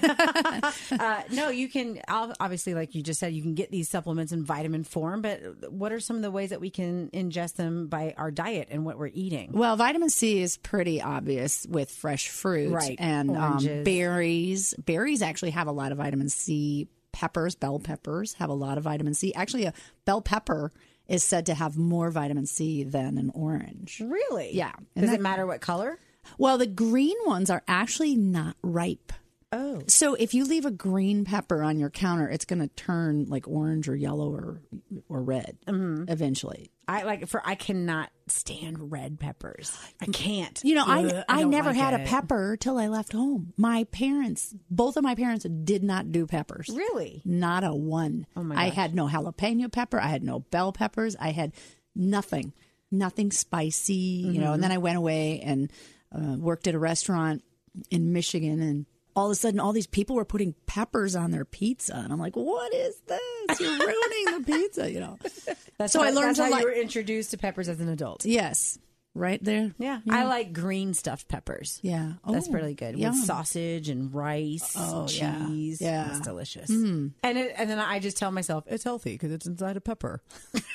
Uh, 0.91 1.21
no, 1.31 1.49
you 1.49 1.69
can 1.69 1.99
obviously, 2.07 2.73
like 2.73 2.95
you 2.95 3.01
just 3.03 3.19
said, 3.19 3.33
you 3.33 3.41
can 3.41 3.53
get 3.53 3.71
these 3.71 3.87
supplements 3.89 4.31
in 4.31 4.43
vitamin 4.43 4.83
form. 4.83 5.21
But 5.21 5.71
what 5.71 5.91
are 5.91 5.99
some 5.99 6.15
of 6.15 6.21
the 6.21 6.31
ways 6.31 6.49
that 6.49 6.59
we 6.59 6.69
can 6.69 7.09
ingest 7.13 7.55
them 7.55 7.87
by 7.87 8.13
our 8.17 8.31
diet 8.31 8.69
and 8.71 8.85
what 8.85 8.97
we're 8.97 9.11
eating? 9.13 9.51
well, 9.53 9.75
vitamin 9.75 10.09
C 10.09 10.41
is 10.41 10.57
pretty 10.57 11.01
obvious 11.01 11.65
with 11.69 11.91
fresh 11.91 12.29
fruit 12.29 12.71
Right. 12.73 12.95
and 12.99 13.35
um, 13.37 13.57
berries. 13.83 14.73
Berries 14.77 15.21
actually 15.21 15.51
have 15.51 15.67
a 15.67 15.71
lot 15.71 15.91
of 15.91 15.97
vitamin 15.99 16.29
C. 16.29 16.87
Peppers, 17.11 17.55
bell 17.55 17.79
peppers, 17.79 18.33
have 18.33 18.49
a 18.49 18.53
lot 18.53 18.77
of 18.77 18.83
vitamin 18.83 19.13
C. 19.13 19.33
Actually, 19.33 19.65
a 19.65 19.73
bell 20.05 20.21
pepper 20.21 20.71
is 21.07 21.23
said 21.23 21.47
to 21.47 21.53
have 21.53 21.77
more 21.77 22.11
vitamin 22.11 22.45
C 22.45 22.83
than 22.83 23.17
an 23.17 23.31
orange. 23.33 24.01
Really? 24.03 24.55
Yeah. 24.55 24.71
And 24.95 25.01
Does 25.03 25.09
that- 25.11 25.19
it 25.19 25.21
matter 25.23 25.45
what 25.45 25.59
color? 25.61 25.99
Well, 26.37 26.57
the 26.57 26.67
green 26.67 27.15
ones 27.25 27.49
are 27.49 27.63
actually 27.67 28.15
not 28.15 28.55
ripe. 28.61 29.11
Oh, 29.51 29.81
So 29.87 30.13
if 30.13 30.35
you 30.35 30.45
leave 30.45 30.65
a 30.67 30.71
green 30.71 31.25
pepper 31.25 31.63
on 31.63 31.79
your 31.79 31.89
counter, 31.89 32.29
it's 32.29 32.45
going 32.45 32.59
to 32.59 32.67
turn 32.67 33.25
like 33.29 33.47
orange 33.47 33.89
or 33.89 33.95
yellow 33.95 34.29
or 34.31 34.61
or 35.09 35.23
red 35.23 35.57
Mm-hmm. 35.65 36.03
eventually. 36.07 36.69
I 36.87 37.01
like 37.03 37.27
for 37.27 37.41
I 37.43 37.55
cannot 37.55 38.11
stand 38.27 38.91
red 38.91 39.19
peppers. 39.19 39.75
I 40.01 40.05
can't. 40.05 40.59
You 40.63 40.75
know, 40.75 40.85
Ugh, 40.87 41.23
I 41.27 41.37
I, 41.37 41.41
don't 41.41 41.49
never 41.49 41.69
like 41.69 41.77
had 41.77 41.93
it. 41.95 42.01
a 42.01 42.05
pepper 42.05 42.57
till 42.59 42.77
I 42.77 42.87
left 42.89 43.11
home. 43.13 43.53
My 43.57 43.85
parents, 43.85 44.53
both 44.69 44.97
of 44.97 45.03
my 45.03 45.15
parents, 45.15 45.45
did 45.63 45.83
not 45.83 46.11
do 46.11 46.27
peppers. 46.27 46.69
Really? 46.71 47.23
Not 47.25 47.63
a 47.63 47.73
one. 47.73 48.27
Oh 48.35 48.43
my 48.43 48.55
I 48.55 48.69
had 48.69 48.93
no 48.93 49.07
jalapeno 49.07 49.71
pepper. 49.71 49.99
I 49.99 50.07
had 50.09 50.21
no 50.23 50.39
bell 50.39 50.71
peppers. 50.71 51.15
I 51.19 51.29
had 51.31 51.53
nothing, 51.95 52.53
nothing 52.91 53.31
spicy. 53.31 53.93
You 53.95 54.33
know, 54.41 54.45
Mm-hmm. 54.45 54.53
and 54.53 54.63
then 54.63 54.71
I 54.71 54.77
went 54.77 54.97
away 54.97 55.41
and 55.41 55.71
uh, 56.13 56.35
worked 56.37 56.67
at 56.67 56.75
a 56.75 56.79
restaurant 56.79 57.43
in 57.91 58.13
Michigan, 58.13 58.61
and 58.61 58.85
all 59.15 59.25
of 59.27 59.31
a 59.31 59.35
sudden, 59.35 59.59
all 59.59 59.73
these 59.73 59.87
people 59.87 60.15
were 60.15 60.25
putting 60.25 60.53
peppers 60.65 61.15
on 61.15 61.31
their 61.31 61.45
pizza, 61.45 61.95
and 61.95 62.11
I'm 62.11 62.19
like, 62.19 62.35
"What 62.35 62.73
is 62.73 62.95
this? 63.07 63.59
You're 63.59 63.71
ruining 63.77 64.25
the 64.37 64.43
pizza." 64.45 64.91
You 64.91 64.99
know. 65.01 65.17
That's 65.77 65.93
So 65.93 65.99
how, 66.01 66.07
I 66.07 66.11
learned 66.11 66.35
that's 66.35 66.39
to 66.39 66.43
how 66.45 66.51
like- 66.51 66.61
you 66.61 66.67
were 66.67 66.73
introduced 66.73 67.31
to 67.31 67.37
peppers 67.37 67.69
as 67.69 67.79
an 67.79 67.87
adult. 67.89 68.25
Yes, 68.25 68.77
right 69.15 69.43
there. 69.43 69.73
Yeah, 69.77 69.99
I 70.09 70.23
like 70.25 70.53
green 70.53 70.93
stuffed 70.93 71.27
peppers. 71.27 71.79
Yeah. 71.81 72.13
That's 72.27 72.47
Oh, 72.47 72.53
really 72.53 72.73
good 72.75 72.97
yum. 72.97 73.11
with 73.13 73.25
sausage 73.25 73.89
and 73.89 74.13
rice, 74.13 74.73
Oh, 74.77 75.07
yeah. 75.09 75.45
cheese. 75.47 75.81
Yeah. 75.81 76.05
Mm. 76.05 76.09
it's 76.09 76.19
delicious. 76.21 76.69
And 76.69 77.13
it, 77.23 77.53
and 77.57 77.69
then 77.69 77.79
I 77.79 77.99
just 77.99 78.17
tell 78.17 78.31
myself 78.31 78.63
it's 78.67 78.83
healthy 78.83 79.13
because 79.13 79.31
it's 79.31 79.45
inside 79.45 79.77
a 79.77 79.81
pepper. 79.81 80.21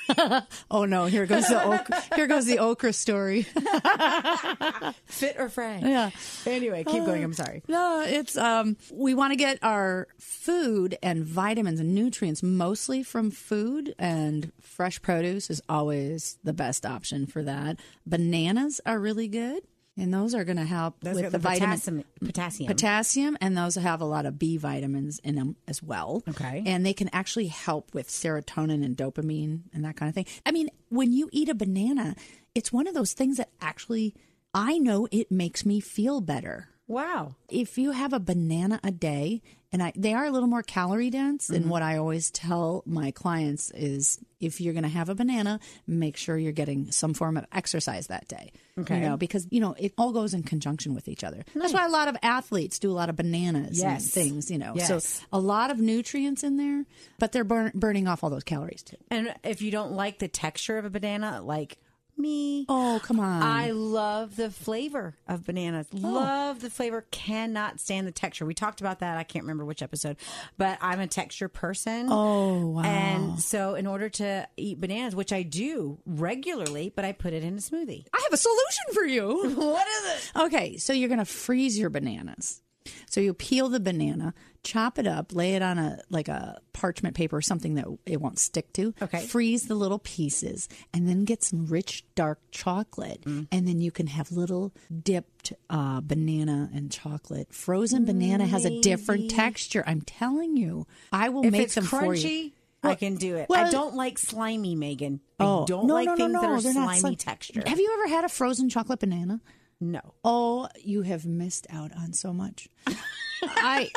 Oh 0.71 0.85
no! 0.85 1.07
Here 1.07 1.25
goes 1.25 1.49
the 1.49 1.63
okra, 1.65 2.03
here 2.15 2.27
goes 2.27 2.45
the 2.45 2.59
okra 2.59 2.93
story. 2.93 3.43
Fit 5.07 5.37
or 5.39 5.49
fray? 5.49 5.81
Yeah. 5.83 6.11
Anyway, 6.47 6.85
keep 6.85 7.05
going. 7.05 7.23
I'm 7.25 7.33
sorry. 7.33 7.63
No, 7.69 8.05
it's 8.07 8.37
um. 8.37 8.77
We 8.93 9.15
want 9.15 9.33
to 9.33 9.37
get 9.37 9.59
our 9.63 10.09
food 10.19 10.99
and 11.03 11.25
vitamins 11.25 11.81
and 11.81 11.95
nutrients 11.95 12.43
mostly 12.43 13.03
from 13.03 13.31
food, 13.31 13.95
and 13.99 14.53
fresh 14.61 15.01
produce 15.01 15.49
is 15.51 15.63
always 15.69 16.39
the 16.45 16.53
best 16.53 16.85
option 16.85 17.27
for 17.27 17.43
that. 17.43 17.81
Bananas 18.25 18.81
are 18.87 18.99
really 18.99 19.29
good, 19.29 19.63
and 19.97 20.13
those 20.13 20.35
are 20.35 20.45
going 20.45 20.57
to 20.57 20.65
help 20.65 20.97
That's 21.03 21.15
with 21.15 21.25
got 21.25 21.33
the, 21.33 21.39
vitamin 21.39 21.77
potassium. 21.77 22.05
Potassium. 22.21 22.67
potassium, 22.69 23.39
and 23.41 23.57
those 23.57 23.75
have 23.75 24.01
a 24.01 24.05
lot 24.05 24.27
of 24.27 24.39
B 24.39 24.57
vitamins 24.57 25.19
in 25.21 25.35
them 25.35 25.57
as 25.69 25.83
well. 25.83 26.23
Okay. 26.29 26.63
And 26.67 26.85
they 26.85 26.95
can 26.95 27.11
actually 27.13 27.49
help 27.49 27.95
with 27.95 28.09
serotonin 28.09 28.85
and 28.85 28.97
dopamine 28.97 29.63
and 29.73 29.85
that 29.85 29.97
kind 29.97 30.09
of 30.09 30.15
thing. 30.15 30.27
I 30.47 30.53
mean, 30.53 30.71
when 30.89 31.13
you 31.13 31.29
eat 31.33 31.49
a 31.49 31.55
banana, 31.55 32.17
it's 32.55 32.73
one 32.73 32.87
of 32.87 32.95
those 32.95 33.13
things 33.13 33.37
that 33.37 33.51
actually 33.61 34.15
I 34.55 34.79
know 34.79 35.09
it 35.11 35.31
makes 35.31 35.67
me 35.67 35.81
feel 35.81 36.21
better. 36.21 36.69
Wow. 36.87 37.35
If 37.49 37.79
you 37.79 37.93
have 37.93 38.13
a 38.13 38.21
banana 38.21 38.79
a 38.85 38.91
day, 38.91 39.43
and 39.73 39.83
I, 39.83 39.93
they 39.97 40.13
are 40.15 40.25
a 40.27 40.31
little 40.31 40.49
more 40.49 40.63
calorie 40.63 41.11
dense, 41.11 41.47
Mm-hmm. 41.47 41.55
and 41.63 41.71
what 41.71 41.83
I 41.83 41.97
always 41.97 42.31
tell 42.31 42.83
my 42.87 43.11
clients 43.11 43.71
is 43.73 44.21
if 44.39 44.61
you're 44.61 44.75
going 44.75 44.83
to 44.85 44.89
have 44.91 45.09
a 45.09 45.15
banana, 45.15 45.59
make 45.87 46.17
sure 46.17 46.37
you're 46.37 46.53
getting 46.53 46.91
some 46.93 47.15
form 47.15 47.37
of 47.39 47.47
exercise 47.53 48.09
that 48.09 48.29
day. 48.29 48.53
Okay. 48.79 48.97
You 48.97 49.01
know, 49.01 49.17
because, 49.17 49.47
you 49.51 49.61
know, 49.61 49.75
it 49.79 49.95
all 49.97 50.13
goes 50.13 50.35
in 50.35 50.43
conjunction 50.43 50.95
with 50.95 51.09
each 51.09 51.25
other. 51.25 51.45
That's 51.55 51.73
why 51.73 51.87
a 51.87 51.91
lot 51.91 52.09
of 52.09 52.17
athletes 52.23 52.79
do 52.79 52.91
a 52.91 52.93
lot 52.93 53.09
of 53.09 53.17
bananas 53.17 53.81
and 53.81 53.93
Yes. 53.95 54.11
things, 54.11 54.51
you 54.51 54.59
know. 54.59 54.75
Yes. 54.77 54.89
So 54.89 55.25
a 55.33 55.41
lot 55.41 55.71
of 55.71 55.79
nutrients 55.81 56.45
in 56.45 56.57
there, 56.59 56.85
but 57.19 57.33
they're 57.33 57.45
burn, 57.45 57.73
burning 57.75 58.07
off 58.07 58.23
all 58.23 58.31
those 58.31 58.45
calories 58.45 58.83
too. 58.83 58.97
And 59.11 59.35
if 59.43 59.63
you 59.63 59.71
don't 59.71 59.93
like 59.93 60.19
the 60.19 60.29
texture 60.29 60.77
of 60.79 60.85
a 60.85 60.91
banana, 60.91 61.41
like 61.43 61.79
me, 62.19 62.67
Oh, 62.69 63.01
come 63.03 63.21
on. 63.21 63.43
I 63.43 63.71
love 63.71 64.37
the 64.37 64.51
flavor 64.51 65.15
of 65.29 65.45
bananas. 65.45 65.87
Oh. 65.95 65.99
Love 65.99 66.61
the 66.61 66.71
flavor. 66.71 67.05
Cannot 67.11 67.81
stand 67.81 68.07
the 68.07 68.13
texture. 68.13 68.47
We 68.47 68.55
talked 68.55 68.81
about 68.81 69.01
that. 69.01 69.17
I 69.19 69.23
can't 69.25 69.45
remember 69.45 69.65
which 69.65 69.83
episode, 69.83 70.17
but 70.57 70.79
I'm 70.81 71.01
a 71.01 71.07
texture 71.07 71.49
person. 71.49 72.07
Oh, 72.11 72.69
wow. 72.69 72.83
And 72.83 73.41
so, 73.41 73.75
in 73.75 73.87
order 73.87 74.09
to 74.09 74.49
eat 74.57 74.81
bananas, 74.81 75.15
which 75.15 75.33
I 75.33 75.43
do 75.43 75.99
regularly, 76.07 76.93
but 76.95 77.05
I 77.05 77.13
put 77.13 77.33
it 77.33 77.43
in 77.45 77.55
a 77.55 77.61
smoothie. 77.61 78.07
I 78.13 78.21
have 78.25 78.33
a 78.33 78.37
solution 78.37 78.85
for 78.93 79.05
you. 79.05 79.55
What 79.75 79.87
is 79.89 80.05
it? 80.15 80.41
Okay, 80.45 80.77
so 80.77 80.93
you're 80.93 81.09
going 81.09 81.19
to 81.19 81.25
freeze 81.25 81.79
your 81.79 81.91
bananas. 81.91 82.61
So 83.09 83.21
you 83.21 83.33
peel 83.35 83.69
the 83.69 83.81
banana, 83.81 84.35
chop 84.65 84.99
it 84.99 85.07
up, 85.07 85.33
lay 85.35 85.55
it 85.55 85.63
on 85.63 85.79
a 85.79 85.99
like 86.11 86.29
a 86.29 86.59
parchment 86.73 87.15
paper 87.15 87.37
or 87.37 87.43
something 87.43 87.75
that 87.75 87.87
it 88.07 88.21
won't 88.21 88.39
stick 88.39 88.73
to. 88.75 88.93
Okay. 89.01 89.27
Freeze 89.27 89.67
the 89.67 89.75
little 89.75 89.99
pieces 90.01 90.69
and 90.93 91.07
then 91.09 91.25
get 91.25 91.43
some 91.45 91.67
rich 91.67 92.05
dark 92.15 92.41
chocolate 92.51 93.23
and 93.27 93.47
then 93.69 93.81
you 93.81 93.91
can 93.93 94.07
have 94.09 94.33
little 94.33 94.73
dipped 95.03 95.53
uh, 95.71 96.01
banana 96.01 96.71
and 96.75 96.91
chocolate. 96.91 97.53
Frozen 97.53 98.05
banana 98.07 98.47
has 98.47 98.65
a 98.65 98.81
different 98.81 99.31
texture. 99.31 99.85
I'm 99.87 100.01
telling 100.01 100.57
you. 100.57 100.87
I 101.13 101.29
will 101.29 101.45
If 101.45 101.53
make 101.53 101.71
them 101.73 101.85
for 101.85 102.01
crunchy, 102.03 102.45
you. 102.45 102.51
I 102.83 102.95
can 102.97 103.17
do 103.17 103.37
it. 103.37 103.49
well- 103.49 103.67
I 103.67 103.71
don't 103.71 103.95
like 103.95 104.19
slimy, 104.19 104.75
Megan. 104.75 105.21
I 105.39 105.45
Oh, 105.45 105.65
don't 105.67 105.87
no, 105.87 105.95
like 105.95 106.07
no, 106.07 106.17
things 106.17 106.33
no, 106.33 106.41
that 106.41 106.51
are 106.51 106.61
they're 106.61 106.73
slimy 106.73 106.99
slim- 107.01 107.15
texture. 107.17 107.63
Have 107.67 107.79
you 107.81 107.91
ever 107.95 108.09
had 108.15 108.25
a 108.25 108.29
frozen 108.29 108.69
chocolate 108.69 109.01
banana? 109.01 109.41
no. 109.81 110.01
Oh, 110.25 110.69
you 110.83 111.03
have 111.03 111.27
missed 111.27 111.67
out 111.71 111.91
on 111.97 112.13
so 112.15 112.33
much. 112.33 112.69
I 113.43 113.91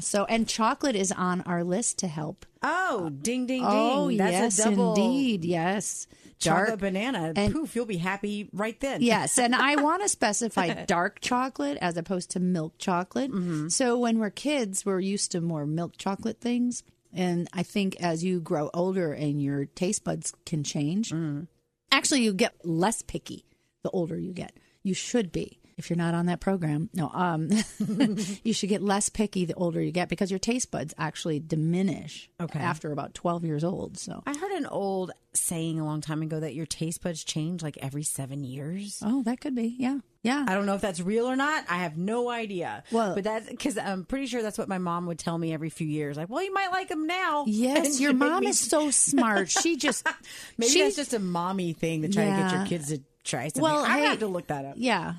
so 0.00 0.24
and 0.26 0.48
chocolate 0.48 0.96
is 0.96 1.12
on 1.12 1.40
our 1.42 1.62
list 1.64 1.98
to 2.00 2.06
help. 2.08 2.44
Oh, 2.62 3.08
ding, 3.10 3.46
ding, 3.46 3.62
ding. 3.62 3.64
Oh, 3.64 4.10
That's 4.16 4.32
yes, 4.32 4.58
a 4.58 4.70
double 4.70 4.94
indeed, 4.94 5.44
yes. 5.44 6.06
chocolate 6.38 6.68
Dark- 6.68 6.80
banana. 6.80 7.32
and- 7.36 7.52
Poof, 7.54 7.76
you'll 7.76 7.86
be 7.86 7.96
happy 7.98 8.48
right 8.52 8.78
then. 8.80 9.02
Yes, 9.02 9.38
and 9.38 9.54
I 9.54 9.76
want 9.82 10.02
to 10.02 10.08
specify 10.08 10.84
dark 10.84 11.20
chocolate 11.20 11.78
as 11.80 11.96
opposed 11.96 12.30
to 12.32 12.40
milk 12.40 12.74
chocolate. 12.78 13.30
Mm-hmm. 13.30 13.68
So 13.68 13.98
when 13.98 14.18
we're 14.18 14.30
kids, 14.30 14.84
we're 14.84 15.00
used 15.00 15.32
to 15.32 15.40
more 15.40 15.64
milk 15.66 15.96
chocolate 15.96 16.40
things, 16.40 16.82
and 17.12 17.48
I 17.52 17.62
think 17.62 17.96
as 18.00 18.24
you 18.24 18.40
grow 18.40 18.68
older 18.74 19.12
and 19.12 19.40
your 19.40 19.66
taste 19.66 20.02
buds 20.04 20.32
can 20.44 20.64
change, 20.64 21.10
Mm-hmm. 21.10 21.44
actually 21.92 22.22
you 22.22 22.32
get 22.34 22.54
less 22.64 23.02
picky 23.02 23.44
the 23.86 23.90
older 23.90 24.18
you 24.18 24.32
get. 24.32 24.56
You 24.82 24.94
should 24.94 25.30
be. 25.32 25.60
If 25.78 25.90
you're 25.90 25.98
not 25.98 26.14
on 26.14 26.24
that 26.26 26.40
program, 26.40 26.88
no, 26.94 27.10
um, 27.12 27.50
you 28.44 28.54
should 28.54 28.70
get 28.70 28.80
less 28.80 29.10
picky 29.10 29.44
the 29.44 29.52
older 29.54 29.78
you 29.82 29.92
get 29.92 30.08
because 30.08 30.30
your 30.30 30.38
taste 30.38 30.70
buds 30.70 30.94
actually 30.96 31.38
diminish 31.38 32.30
Okay. 32.40 32.58
after 32.58 32.92
about 32.92 33.12
12 33.12 33.44
years 33.44 33.62
old. 33.62 33.98
So, 33.98 34.22
I 34.26 34.34
heard 34.34 34.52
an 34.52 34.64
old 34.64 35.10
saying 35.34 35.78
a 35.78 35.84
long 35.84 36.00
time 36.00 36.22
ago 36.22 36.40
that 36.40 36.54
your 36.54 36.64
taste 36.64 37.02
buds 37.02 37.22
change 37.24 37.62
like 37.62 37.76
every 37.82 38.04
seven 38.04 38.42
years. 38.42 39.02
oh, 39.04 39.22
that 39.24 39.38
could 39.42 39.54
be, 39.54 39.76
yeah, 39.78 39.98
yeah. 40.22 40.46
I 40.48 40.54
don't 40.54 40.64
know 40.64 40.76
if 40.76 40.80
that's 40.80 41.00
real 41.02 41.26
or 41.26 41.36
not. 41.36 41.64
I 41.68 41.76
have 41.80 41.98
no 41.98 42.30
idea. 42.30 42.82
Well- 42.90 43.14
but 43.14 43.24
that's 43.24 43.46
because 43.46 43.76
I'm 43.76 44.06
pretty 44.06 44.28
sure 44.28 44.40
that's 44.40 44.56
what 44.56 44.68
my 44.68 44.78
mom 44.78 45.04
would 45.08 45.18
tell 45.18 45.36
me 45.36 45.52
every 45.52 45.68
few 45.68 45.86
years. 45.86 46.16
Like, 46.16 46.30
well, 46.30 46.42
you 46.42 46.54
might 46.54 46.70
like 46.70 46.88
them 46.88 47.06
now. 47.06 47.44
Yes, 47.48 48.00
your 48.00 48.14
mom 48.14 48.44
me- 48.44 48.48
is 48.48 48.58
so 48.58 48.90
smart. 48.90 49.50
She 49.50 49.76
just 49.76 50.06
Maybe 50.56 50.72
she, 50.72 50.82
that's 50.84 50.96
just 50.96 51.12
a 51.12 51.18
mommy 51.18 51.74
thing 51.74 52.00
to 52.00 52.08
try 52.08 52.24
to 52.24 52.30
get 52.30 52.52
your 52.52 52.64
kids 52.64 52.88
to 52.88 53.02
try 53.26 53.48
something. 53.48 53.62
Well, 53.62 53.84
I 53.84 53.98
hey- 53.98 54.06
have 54.06 54.20
to 54.20 54.26
look 54.26 54.46
that 54.46 54.64
up. 54.64 54.74
yeah, 54.76 55.14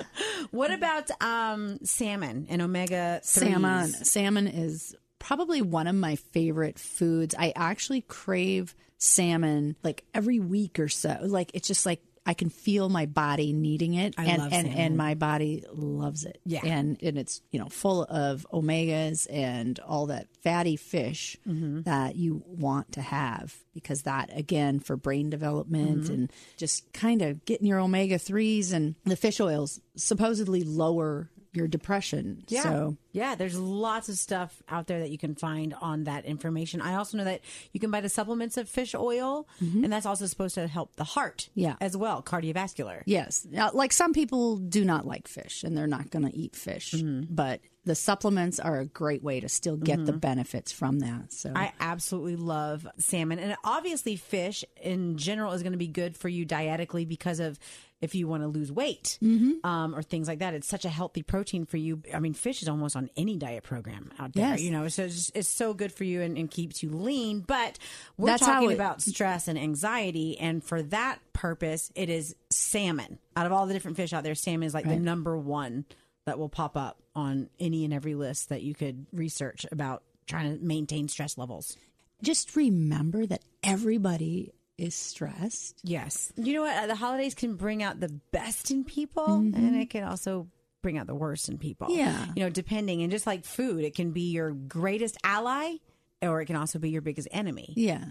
What 0.50 0.70
about 0.70 1.10
um, 1.20 1.78
salmon 1.84 2.46
and 2.48 2.62
omega 2.62 3.20
salmon. 3.22 3.88
Salmon 3.88 4.46
is 4.46 4.94
probably 5.18 5.60
one 5.62 5.86
of 5.86 5.94
my 5.94 6.16
favorite 6.16 6.78
foods. 6.78 7.34
I 7.38 7.52
actually 7.56 8.00
crave 8.02 8.74
salmon 8.98 9.76
like 9.82 10.04
every 10.14 10.40
week 10.40 10.78
or 10.78 10.88
so. 10.88 11.18
Like 11.22 11.50
it's 11.54 11.68
just 11.68 11.84
like 11.86 12.00
I 12.28 12.34
can 12.34 12.50
feel 12.50 12.90
my 12.90 13.06
body 13.06 13.54
needing 13.54 13.94
it, 13.94 14.14
I 14.18 14.24
and 14.26 14.42
love 14.42 14.52
and, 14.52 14.68
and 14.68 14.96
my 14.98 15.14
body 15.14 15.64
loves 15.72 16.24
it. 16.24 16.38
Yeah. 16.44 16.60
and 16.64 16.98
and 17.02 17.16
it's 17.16 17.40
you 17.50 17.58
know 17.58 17.68
full 17.70 18.04
of 18.04 18.46
omegas 18.52 19.26
and 19.30 19.80
all 19.80 20.06
that 20.06 20.26
fatty 20.44 20.76
fish 20.76 21.36
Mm-hmm. 21.48 21.82
that 21.82 22.16
you 22.16 22.42
want 22.46 22.92
to 22.92 23.00
have 23.00 23.56
because 23.72 24.02
that 24.02 24.28
again 24.36 24.78
for 24.80 24.96
brain 24.96 25.30
development 25.30 26.02
Mm-hmm. 26.04 26.12
and 26.14 26.32
just 26.58 26.92
kind 26.92 27.22
of 27.22 27.44
getting 27.46 27.66
your 27.66 27.80
omega 27.80 28.18
threes 28.18 28.72
and 28.72 28.94
the 29.04 29.16
fish 29.16 29.40
oils 29.40 29.80
supposedly 29.96 30.62
lower 30.64 31.30
your 31.52 31.66
depression. 31.68 32.44
Yeah. 32.48 32.62
So 32.62 32.96
yeah, 33.12 33.34
there's 33.34 33.58
lots 33.58 34.08
of 34.08 34.16
stuff 34.16 34.62
out 34.68 34.86
there 34.86 35.00
that 35.00 35.10
you 35.10 35.18
can 35.18 35.34
find 35.34 35.74
on 35.80 36.04
that 36.04 36.24
information. 36.24 36.80
I 36.80 36.94
also 36.94 37.16
know 37.18 37.24
that 37.24 37.40
you 37.72 37.80
can 37.80 37.90
buy 37.90 38.00
the 38.00 38.08
supplements 38.08 38.56
of 38.56 38.68
fish 38.68 38.94
oil, 38.94 39.48
and 39.60 39.92
that's 39.92 40.06
also 40.06 40.26
supposed 40.26 40.54
to 40.56 40.66
help 40.68 40.94
the 40.96 41.04
heart 41.04 41.48
Yeah. 41.54 41.76
as 41.80 41.96
well, 41.96 42.22
cardiovascular. 42.22 43.02
Yes. 43.06 43.46
Now, 43.50 43.70
like 43.72 43.92
some 43.92 44.12
people 44.12 44.58
do 44.58 44.84
not 44.84 45.06
like 45.06 45.26
fish 45.26 45.64
and 45.64 45.76
they're 45.76 45.86
not 45.86 46.10
going 46.10 46.28
to 46.30 46.36
eat 46.36 46.54
fish, 46.54 46.92
Mm-hmm. 46.92 47.34
but 47.34 47.60
the 47.88 47.94
supplements 47.94 48.60
are 48.60 48.78
a 48.78 48.84
great 48.86 49.22
way 49.22 49.40
to 49.40 49.48
still 49.48 49.76
get 49.76 50.04
the 50.06 50.12
benefits 50.12 50.70
from 50.70 51.00
that. 51.00 51.32
So 51.32 51.52
I 51.56 51.72
absolutely 51.80 52.36
love 52.36 52.86
salmon. 52.98 53.38
And 53.38 53.56
obviously, 53.64 54.14
fish 54.16 54.64
in 54.80 55.16
general 55.16 55.52
is 55.54 55.62
going 55.62 55.72
to 55.72 55.78
be 55.78 55.88
good 55.88 56.16
for 56.16 56.28
you 56.28 56.44
dietically 56.44 57.04
because 57.06 57.40
of 57.40 57.58
if 58.00 58.14
you 58.14 58.28
want 58.28 58.44
to 58.44 58.46
lose 58.46 58.70
weight 58.70 59.18
um, 59.22 59.92
or 59.96 60.02
things 60.02 60.28
like 60.28 60.38
that. 60.38 60.54
It's 60.54 60.68
such 60.68 60.84
a 60.84 60.88
healthy 60.88 61.22
protein 61.24 61.64
for 61.64 61.78
you. 61.78 62.00
I 62.14 62.20
mean, 62.20 62.32
fish 62.34 62.62
is 62.62 62.68
almost 62.68 62.94
on 62.94 63.10
any 63.16 63.36
diet 63.36 63.64
program 63.64 64.12
out 64.20 64.34
there, 64.34 64.50
Yes. 64.50 64.60
you 64.62 64.70
know, 64.70 64.86
so 64.86 65.04
it's, 65.04 65.14
just, 65.16 65.32
it's 65.36 65.48
so 65.48 65.74
good 65.74 65.90
for 65.90 66.04
you 66.04 66.20
and, 66.22 66.38
and 66.38 66.48
keeps 66.48 66.80
you 66.82 66.90
lean. 66.90 67.40
But 67.40 67.78
we're 68.16 68.28
That's 68.28 68.44
talking 68.44 68.70
it- 68.70 68.74
about 68.74 69.02
stress 69.02 69.48
and 69.48 69.58
anxiety. 69.58 70.38
And 70.38 70.62
for 70.62 70.80
that 70.82 71.18
purpose, 71.32 71.90
it 71.96 72.08
is 72.08 72.36
salmon. 72.50 73.18
Out 73.34 73.46
of 73.46 73.52
all 73.52 73.66
the 73.66 73.72
different 73.74 73.96
fish 73.96 74.12
out 74.12 74.22
there, 74.22 74.36
salmon 74.36 74.66
is 74.68 74.74
like 74.74 74.86
the 74.86 74.96
number 74.96 75.36
one 75.36 75.84
that 76.26 76.38
will 76.38 76.48
pop 76.50 76.76
up 76.76 77.00
on 77.18 77.50
any 77.58 77.84
and 77.84 77.92
every 77.92 78.14
list 78.14 78.48
that 78.48 78.62
you 78.62 78.74
could 78.74 79.06
research 79.12 79.66
about 79.72 80.02
trying 80.26 80.56
to 80.58 80.64
maintain 80.64 81.08
stress 81.08 81.36
levels. 81.36 81.76
just 82.22 82.54
remember 82.56 83.26
that 83.26 83.42
everybody 83.62 84.52
is 84.76 84.94
stressed. 84.94 85.80
Yes. 85.82 86.32
You 86.36 86.54
know 86.54 86.62
what? 86.62 86.76
Uh, 86.76 86.86
The 86.86 86.94
holidays 86.94 87.34
can 87.34 87.54
bring 87.56 87.82
out 87.82 87.98
the 88.00 88.08
best 88.32 88.70
in 88.70 88.84
people, 88.84 89.26
and 89.36 89.76
it 89.76 89.90
can 89.90 90.04
also 90.04 90.48
bring 90.82 90.98
out 90.98 91.06
the 91.08 91.14
worst 91.14 91.48
in 91.48 91.58
people. 91.58 91.88
Yeah. 91.90 92.26
You 92.36 92.44
know, 92.44 92.50
depending. 92.50 93.02
And 93.02 93.10
just 93.10 93.26
like 93.26 93.44
food, 93.44 93.82
it 93.84 93.94
can 93.96 94.12
be 94.12 94.30
your 94.30 94.50
greatest 94.52 95.16
ally, 95.24 95.76
or 96.22 96.40
it 96.40 96.46
can 96.46 96.56
also 96.56 96.78
be 96.78 96.90
your 96.90 97.02
biggest 97.02 97.26
enemy. 97.32 97.72
Yeah. 97.76 98.04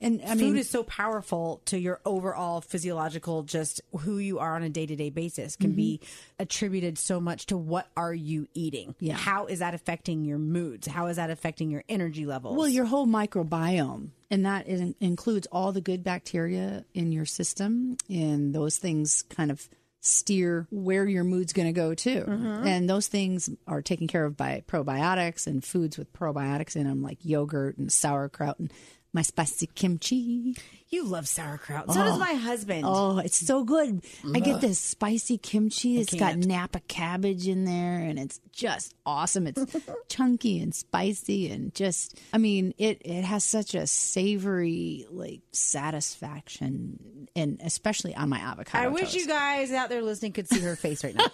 And 0.00 0.20
I 0.22 0.30
Food 0.30 0.38
mean, 0.38 0.56
is 0.56 0.68
so 0.68 0.82
powerful 0.82 1.62
to 1.66 1.78
your 1.78 2.00
overall 2.04 2.60
physiological, 2.60 3.44
just 3.44 3.80
who 4.00 4.18
you 4.18 4.38
are 4.38 4.54
on 4.56 4.62
a 4.62 4.68
day 4.68 4.86
to 4.86 4.96
day 4.96 5.10
basis, 5.10 5.56
can 5.56 5.72
be 5.72 6.00
mm-hmm. 6.02 6.42
attributed 6.42 6.98
so 6.98 7.20
much 7.20 7.46
to 7.46 7.56
what 7.56 7.88
are 7.96 8.12
you 8.12 8.48
eating? 8.54 8.94
Yeah. 8.98 9.14
How 9.14 9.46
is 9.46 9.60
that 9.60 9.72
affecting 9.72 10.24
your 10.24 10.38
moods? 10.38 10.86
How 10.86 11.06
is 11.06 11.16
that 11.16 11.30
affecting 11.30 11.70
your 11.70 11.84
energy 11.88 12.26
levels? 12.26 12.58
well, 12.58 12.68
your 12.68 12.84
whole 12.84 13.06
microbiome, 13.06 14.08
and 14.30 14.44
that 14.46 14.68
is, 14.68 14.94
includes 15.00 15.46
all 15.52 15.72
the 15.72 15.80
good 15.80 16.02
bacteria 16.02 16.84
in 16.92 17.12
your 17.12 17.24
system, 17.24 17.96
and 18.10 18.54
those 18.54 18.78
things 18.78 19.22
kind 19.22 19.50
of 19.50 19.68
steer 20.00 20.66
where 20.70 21.06
your 21.06 21.24
mood's 21.24 21.54
going 21.54 21.66
to 21.66 21.72
go 21.72 21.94
too. 21.94 22.24
And 22.28 22.90
those 22.90 23.08
things 23.08 23.48
are 23.66 23.80
taken 23.80 24.06
care 24.06 24.26
of 24.26 24.36
by 24.36 24.62
probiotics 24.66 25.46
and 25.46 25.64
foods 25.64 25.96
with 25.96 26.12
probiotics 26.12 26.76
in 26.76 26.84
them, 26.84 27.02
like 27.02 27.18
yogurt 27.22 27.78
and 27.78 27.90
sauerkraut 27.90 28.58
and 28.58 28.70
my 29.14 29.22
spicy 29.22 29.68
kimchi. 29.68 30.56
you 30.90 31.04
love 31.04 31.28
sauerkraut. 31.28 31.88
So 31.88 31.94
does 31.94 32.16
oh. 32.16 32.18
my 32.18 32.34
husband. 32.34 32.84
Oh, 32.84 33.18
it's 33.18 33.36
so 33.36 33.64
good. 33.64 34.04
I 34.34 34.40
get 34.40 34.60
this 34.60 34.78
spicy 34.78 35.38
kimchi. 35.38 36.00
It's 36.00 36.12
got. 36.12 36.36
Napa 36.36 36.80
cabbage 36.88 37.46
in 37.46 37.64
there 37.64 38.00
and 38.00 38.18
it's 38.18 38.40
just 38.52 38.92
awesome. 39.06 39.46
It's 39.46 39.64
chunky 40.08 40.60
and 40.60 40.74
spicy 40.74 41.50
and 41.50 41.72
just 41.74 42.18
I 42.32 42.38
mean, 42.38 42.74
it 42.76 43.02
it 43.04 43.22
has 43.22 43.44
such 43.44 43.74
a 43.74 43.86
savory 43.86 45.06
like 45.10 45.40
satisfaction 45.52 47.28
and 47.36 47.60
especially 47.64 48.14
on 48.16 48.28
my 48.28 48.38
avocado. 48.38 48.84
I 48.84 48.88
wish 48.88 49.12
toast. 49.12 49.16
you 49.16 49.26
guys 49.28 49.70
out 49.70 49.88
there 49.88 50.02
listening 50.02 50.32
could 50.32 50.48
see 50.48 50.60
her 50.60 50.74
face 50.76 51.04
right 51.04 51.14
now. 51.14 51.26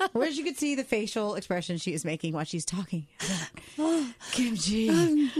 I 0.00 0.08
wish 0.12 0.36
you 0.36 0.44
could 0.44 0.58
see 0.58 0.74
the 0.74 0.84
facial 0.84 1.34
expression 1.34 1.78
she 1.78 1.94
is 1.94 2.04
making 2.04 2.34
while 2.34 2.44
she's 2.44 2.66
talking. 2.66 3.06
Kimchi. 4.32 5.30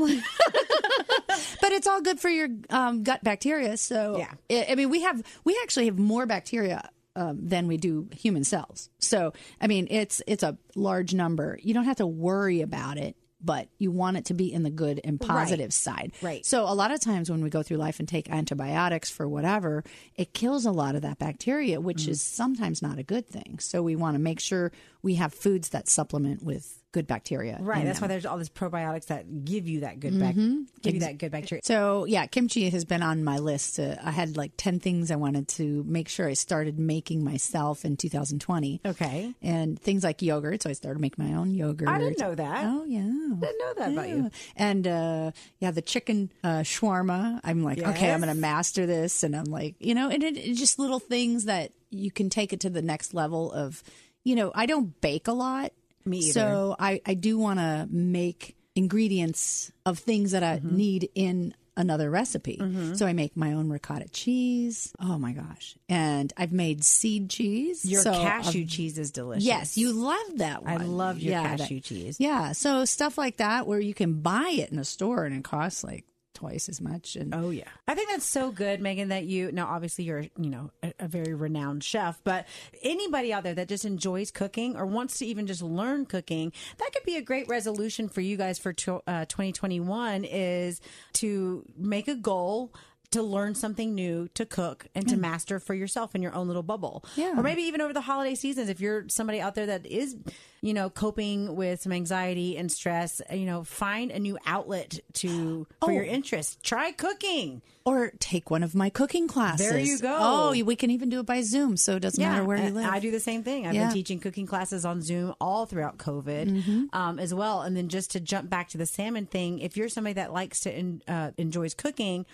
But 1.72 1.78
it's 1.78 1.86
all 1.86 2.02
good 2.02 2.20
for 2.20 2.28
your 2.28 2.48
um, 2.68 3.02
gut 3.02 3.24
bacteria. 3.24 3.78
So 3.78 4.18
Yeah. 4.18 4.32
I 4.50 4.72
I 4.72 4.74
mean, 4.74 4.90
we 4.90 5.02
have 5.02 5.22
we 5.44 5.58
actually 5.62 5.86
have 5.86 5.98
more 5.98 6.26
bacteria 6.26 6.88
um, 7.16 7.38
than 7.48 7.66
we 7.66 7.78
do 7.78 8.08
human 8.14 8.44
cells. 8.44 8.90
So, 8.98 9.32
I 9.60 9.68
mean, 9.68 9.86
it's 9.90 10.22
it's 10.26 10.42
a 10.42 10.58
large 10.74 11.14
number. 11.14 11.58
You 11.62 11.72
don't 11.72 11.84
have 11.84 11.96
to 11.96 12.06
worry 12.06 12.60
about 12.60 12.98
it, 12.98 13.16
but 13.40 13.68
you 13.78 13.90
want 13.90 14.18
it 14.18 14.26
to 14.26 14.34
be 14.34 14.52
in 14.52 14.64
the 14.64 14.70
good 14.70 15.00
and 15.02 15.18
positive 15.18 15.72
side. 15.72 16.12
Right. 16.20 16.44
So, 16.44 16.64
a 16.64 16.74
lot 16.74 16.90
of 16.90 17.00
times 17.00 17.30
when 17.30 17.42
we 17.42 17.48
go 17.48 17.62
through 17.62 17.78
life 17.78 17.98
and 17.98 18.08
take 18.08 18.30
antibiotics 18.30 19.08
for 19.10 19.26
whatever, 19.26 19.82
it 20.14 20.34
kills 20.34 20.66
a 20.66 20.72
lot 20.72 20.94
of 20.94 21.02
that 21.02 21.18
bacteria, 21.18 21.80
which 21.80 22.06
is 22.06 22.20
sometimes 22.20 22.82
not 22.82 22.98
a 22.98 23.02
good 23.02 23.26
thing. 23.26 23.58
So, 23.60 23.82
we 23.82 23.96
want 23.96 24.14
to 24.14 24.20
make 24.20 24.40
sure 24.40 24.72
we 25.00 25.14
have 25.14 25.32
foods 25.32 25.70
that 25.70 25.88
supplement 25.88 26.42
with 26.42 26.81
good 26.92 27.06
bacteria. 27.06 27.58
Right. 27.60 27.84
That's 27.84 27.98
them. 27.98 28.08
why 28.08 28.14
there's 28.14 28.26
all 28.26 28.38
these 28.38 28.50
probiotics 28.50 29.06
that 29.06 29.44
give 29.44 29.66
you 29.66 29.80
that 29.80 29.98
good 29.98 30.18
bac- 30.18 30.34
give 30.82 30.94
you 30.94 31.00
that 31.00 31.18
good 31.18 31.32
bacteria. 31.32 31.62
So 31.64 32.04
yeah, 32.04 32.26
kimchi 32.26 32.70
has 32.70 32.84
been 32.84 33.02
on 33.02 33.24
my 33.24 33.38
list. 33.38 33.80
Uh, 33.80 33.96
I 34.02 34.10
had 34.10 34.36
like 34.36 34.52
ten 34.56 34.78
things 34.78 35.10
I 35.10 35.16
wanted 35.16 35.48
to 35.48 35.84
make 35.86 36.08
sure 36.08 36.28
I 36.28 36.34
started 36.34 36.78
making 36.78 37.24
myself 37.24 37.84
in 37.84 37.96
2020. 37.96 38.80
Okay. 38.84 39.34
and 39.42 39.80
things 39.80 40.04
like 40.04 40.22
yogurt. 40.22 40.62
So 40.62 40.70
I 40.70 40.74
started 40.74 41.00
making 41.00 41.24
my 41.24 41.34
own 41.34 41.54
yogurt. 41.54 41.88
I 41.88 41.98
didn't 41.98 42.18
know 42.18 42.34
that. 42.34 42.64
Oh 42.66 42.84
yeah, 42.84 43.00
Didn't 43.00 43.40
know 43.40 43.74
that 43.76 43.92
about 43.92 44.08
you. 44.08 44.30
And 44.56 44.86
uh, 44.86 45.30
yeah, 45.58 45.70
the 45.70 45.82
chicken 45.82 46.30
uh, 46.44 46.60
shawarma. 46.60 47.40
I'm 47.42 47.62
like, 47.62 47.78
okay, 47.78 48.12
I'm 48.12 48.20
going 48.20 48.34
to 48.34 48.40
master 48.40 48.86
this, 48.86 49.22
and 49.22 49.34
I'm 49.34 49.44
like, 49.46 49.76
you 49.78 49.94
know, 49.94 50.08
and 50.10 50.22
it, 50.22 50.36
it's 50.36 50.58
just 50.58 50.78
little 50.78 51.00
things 51.00 51.46
that 51.46 51.72
you 51.90 52.10
can 52.10 52.30
take 52.30 52.52
it 52.52 52.60
to 52.60 52.70
the 52.70 52.82
next 52.82 53.14
level 53.14 53.50
of. 53.52 53.82
You 54.24 54.36
know, 54.36 54.52
I 54.54 54.66
don't 54.66 55.00
bake 55.00 55.26
a 55.26 55.32
lot. 55.32 55.72
Me 56.04 56.18
either. 56.18 56.32
So 56.32 56.76
I, 56.78 57.00
I 57.06 57.14
do 57.14 57.38
want 57.38 57.58
to 57.58 57.86
make 57.90 58.56
ingredients 58.74 59.72
of 59.86 59.98
things 59.98 60.32
that 60.32 60.42
I 60.42 60.56
Mm-hmm. 60.58 60.76
need 60.76 61.10
in 61.14 61.54
another 61.74 62.10
recipe. 62.10 62.60
So 62.96 63.06
I 63.06 63.14
make 63.14 63.34
my 63.34 63.54
own 63.54 63.70
ricotta 63.70 64.06
cheese. 64.10 64.92
Oh 65.00 65.18
my 65.18 65.32
gosh. 65.32 65.74
And 65.88 66.30
I've 66.36 66.52
made 66.52 66.84
seed 66.84 67.30
cheese. 67.30 67.82
Your 67.86 68.02
So 68.02 68.12
cashew 68.12 68.60
I've- 68.60 68.66
cheese 68.66 68.98
is 68.98 69.10
delicious. 69.10 69.44
Yes, 69.44 69.78
you 69.78 69.92
love 69.94 70.36
that 70.38 70.62
one. 70.64 70.70
I 70.82 70.84
love 70.84 71.18
your 71.18 71.32
Yeah, 71.32 71.56
cashew 71.56 71.76
that- 71.76 71.84
cheese. 71.84 72.16
Yeah, 72.20 72.52
so 72.52 72.84
stuff 72.84 73.16
like 73.16 73.38
that 73.38 73.66
where 73.66 73.80
you 73.80 73.94
can 73.94 74.20
buy 74.20 74.50
it 74.58 74.70
in 74.70 74.78
a 74.78 74.84
store 74.84 75.24
and 75.24 75.34
it 75.34 75.44
costs 75.44 75.82
like 75.82 76.04
twice 76.34 76.68
as 76.68 76.80
much. 76.80 77.16
And 77.16 77.34
Oh 77.34 77.50
yeah, 77.50 77.68
I 77.86 77.94
think 77.94 78.10
that's 78.10 78.26
so 78.26 78.50
good, 78.50 78.80
Megan. 78.80 79.08
That 79.08 79.24
you 79.24 79.52
now 79.52 79.66
obviously 79.66 80.04
you're 80.04 80.24
you 80.36 80.50
know 80.50 80.70
a, 80.82 80.92
a 81.00 81.08
very 81.08 81.34
renowned 81.34 81.84
chef, 81.84 82.20
but 82.24 82.46
anybody 82.82 83.32
out 83.32 83.42
there 83.42 83.54
that 83.54 83.68
just 83.68 83.84
enjoys 83.84 84.30
cooking 84.30 84.76
or 84.76 84.86
wants 84.86 85.18
to 85.18 85.26
even 85.26 85.46
just 85.46 85.62
learn 85.62 86.06
cooking, 86.06 86.52
that 86.78 86.92
could 86.92 87.04
be 87.04 87.16
a 87.16 87.22
great 87.22 87.48
resolution 87.48 88.08
for 88.08 88.20
you 88.20 88.36
guys 88.36 88.58
for 88.58 88.70
uh, 89.06 89.24
2021 89.26 90.24
is 90.24 90.80
to 91.14 91.64
make 91.76 92.08
a 92.08 92.14
goal. 92.14 92.72
To 93.12 93.22
learn 93.22 93.54
something 93.54 93.94
new, 93.94 94.28
to 94.34 94.44
cook, 94.46 94.86
and 94.94 95.08
to 95.08 95.16
master 95.16 95.58
for 95.60 95.74
yourself 95.74 96.14
in 96.14 96.22
your 96.22 96.34
own 96.34 96.46
little 96.46 96.62
bubble. 96.62 97.04
Yeah. 97.16 97.38
Or 97.38 97.42
maybe 97.42 97.62
even 97.62 97.80
over 97.80 97.92
the 97.92 98.00
holiday 98.00 98.34
seasons, 98.34 98.68
if 98.68 98.80
you're 98.80 99.04
somebody 99.08 99.40
out 99.40 99.54
there 99.54 99.66
that 99.66 99.84
is, 99.86 100.16
you 100.62 100.72
know, 100.72 100.88
coping 100.88 101.54
with 101.54 101.82
some 101.82 101.92
anxiety 101.92 102.56
and 102.56 102.72
stress, 102.72 103.20
you 103.30 103.44
know, 103.44 103.64
find 103.64 104.10
a 104.10 104.18
new 104.18 104.38
outlet 104.46 104.98
to 105.14 105.66
for 105.82 105.92
your 105.92 106.04
Oh. 106.04 106.08
interest. 106.08 106.62
Try 106.62 106.92
cooking. 106.92 107.62
or 107.84 108.12
take 108.20 108.48
one 108.48 108.62
of 108.62 108.76
my 108.76 108.88
cooking 108.90 109.26
classes. 109.26 109.68
There 109.68 109.76
you 109.76 109.98
go. 109.98 110.16
Oh, 110.20 110.64
we 110.64 110.76
can 110.76 110.92
even 110.92 111.08
do 111.08 111.18
it 111.18 111.26
by 111.26 111.42
Zoom, 111.42 111.76
so 111.76 111.96
it 111.96 112.00
doesn't 112.00 112.22
matter 112.22 112.44
where 112.44 112.56
you 112.56 112.70
live. 112.70 112.86
I 112.88 113.00
do 113.00 113.10
the 113.10 113.18
same 113.18 113.42
thing. 113.42 113.66
I've 113.66 113.74
Yeah. 113.74 113.86
been 113.86 113.94
teaching 113.94 114.20
cooking 114.20 114.46
classes 114.46 114.84
on 114.84 115.02
Zoom 115.02 115.34
all 115.40 115.66
throughout 115.66 115.98
COVID 115.98 116.46
Mm-hmm. 116.48 116.84
um, 116.92 117.18
as 117.18 117.34
well. 117.34 117.62
And 117.62 117.76
then 117.76 117.88
just 117.88 118.12
to 118.12 118.20
jump 118.20 118.48
back 118.48 118.68
to 118.68 118.78
the 118.78 118.86
salmon 118.86 119.26
thing, 119.26 119.58
if 119.58 119.76
you're 119.76 119.88
somebody 119.88 120.14
that 120.14 120.32
likes 120.32 120.60
to 120.60 120.70
en- 120.72 121.02
uh, 121.08 121.32
enjoys 121.38 121.74
cooking, 121.74 122.24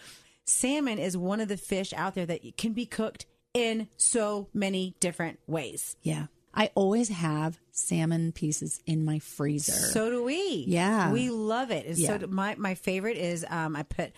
salmon 0.48 0.98
is 0.98 1.16
one 1.16 1.40
of 1.40 1.48
the 1.48 1.56
fish 1.56 1.92
out 1.92 2.14
there 2.14 2.26
that 2.26 2.56
can 2.56 2.72
be 2.72 2.86
cooked 2.86 3.26
in 3.54 3.88
so 3.96 4.48
many 4.54 4.94
different 5.00 5.38
ways. 5.46 5.96
Yeah. 6.02 6.26
I 6.54 6.70
always 6.74 7.08
have 7.08 7.58
salmon 7.70 8.32
pieces 8.32 8.80
in 8.86 9.04
my 9.04 9.20
freezer. 9.20 9.72
So 9.72 10.10
do 10.10 10.24
we. 10.24 10.64
Yeah. 10.66 11.12
we 11.12 11.30
love 11.30 11.70
it. 11.70 11.86
It's 11.86 12.00
Yeah. 12.00 12.18
So 12.18 12.26
my 12.26 12.56
my 12.56 12.74
favorite 12.74 13.16
is 13.16 13.46
um, 13.48 13.76
I 13.76 13.84
put 13.84 14.12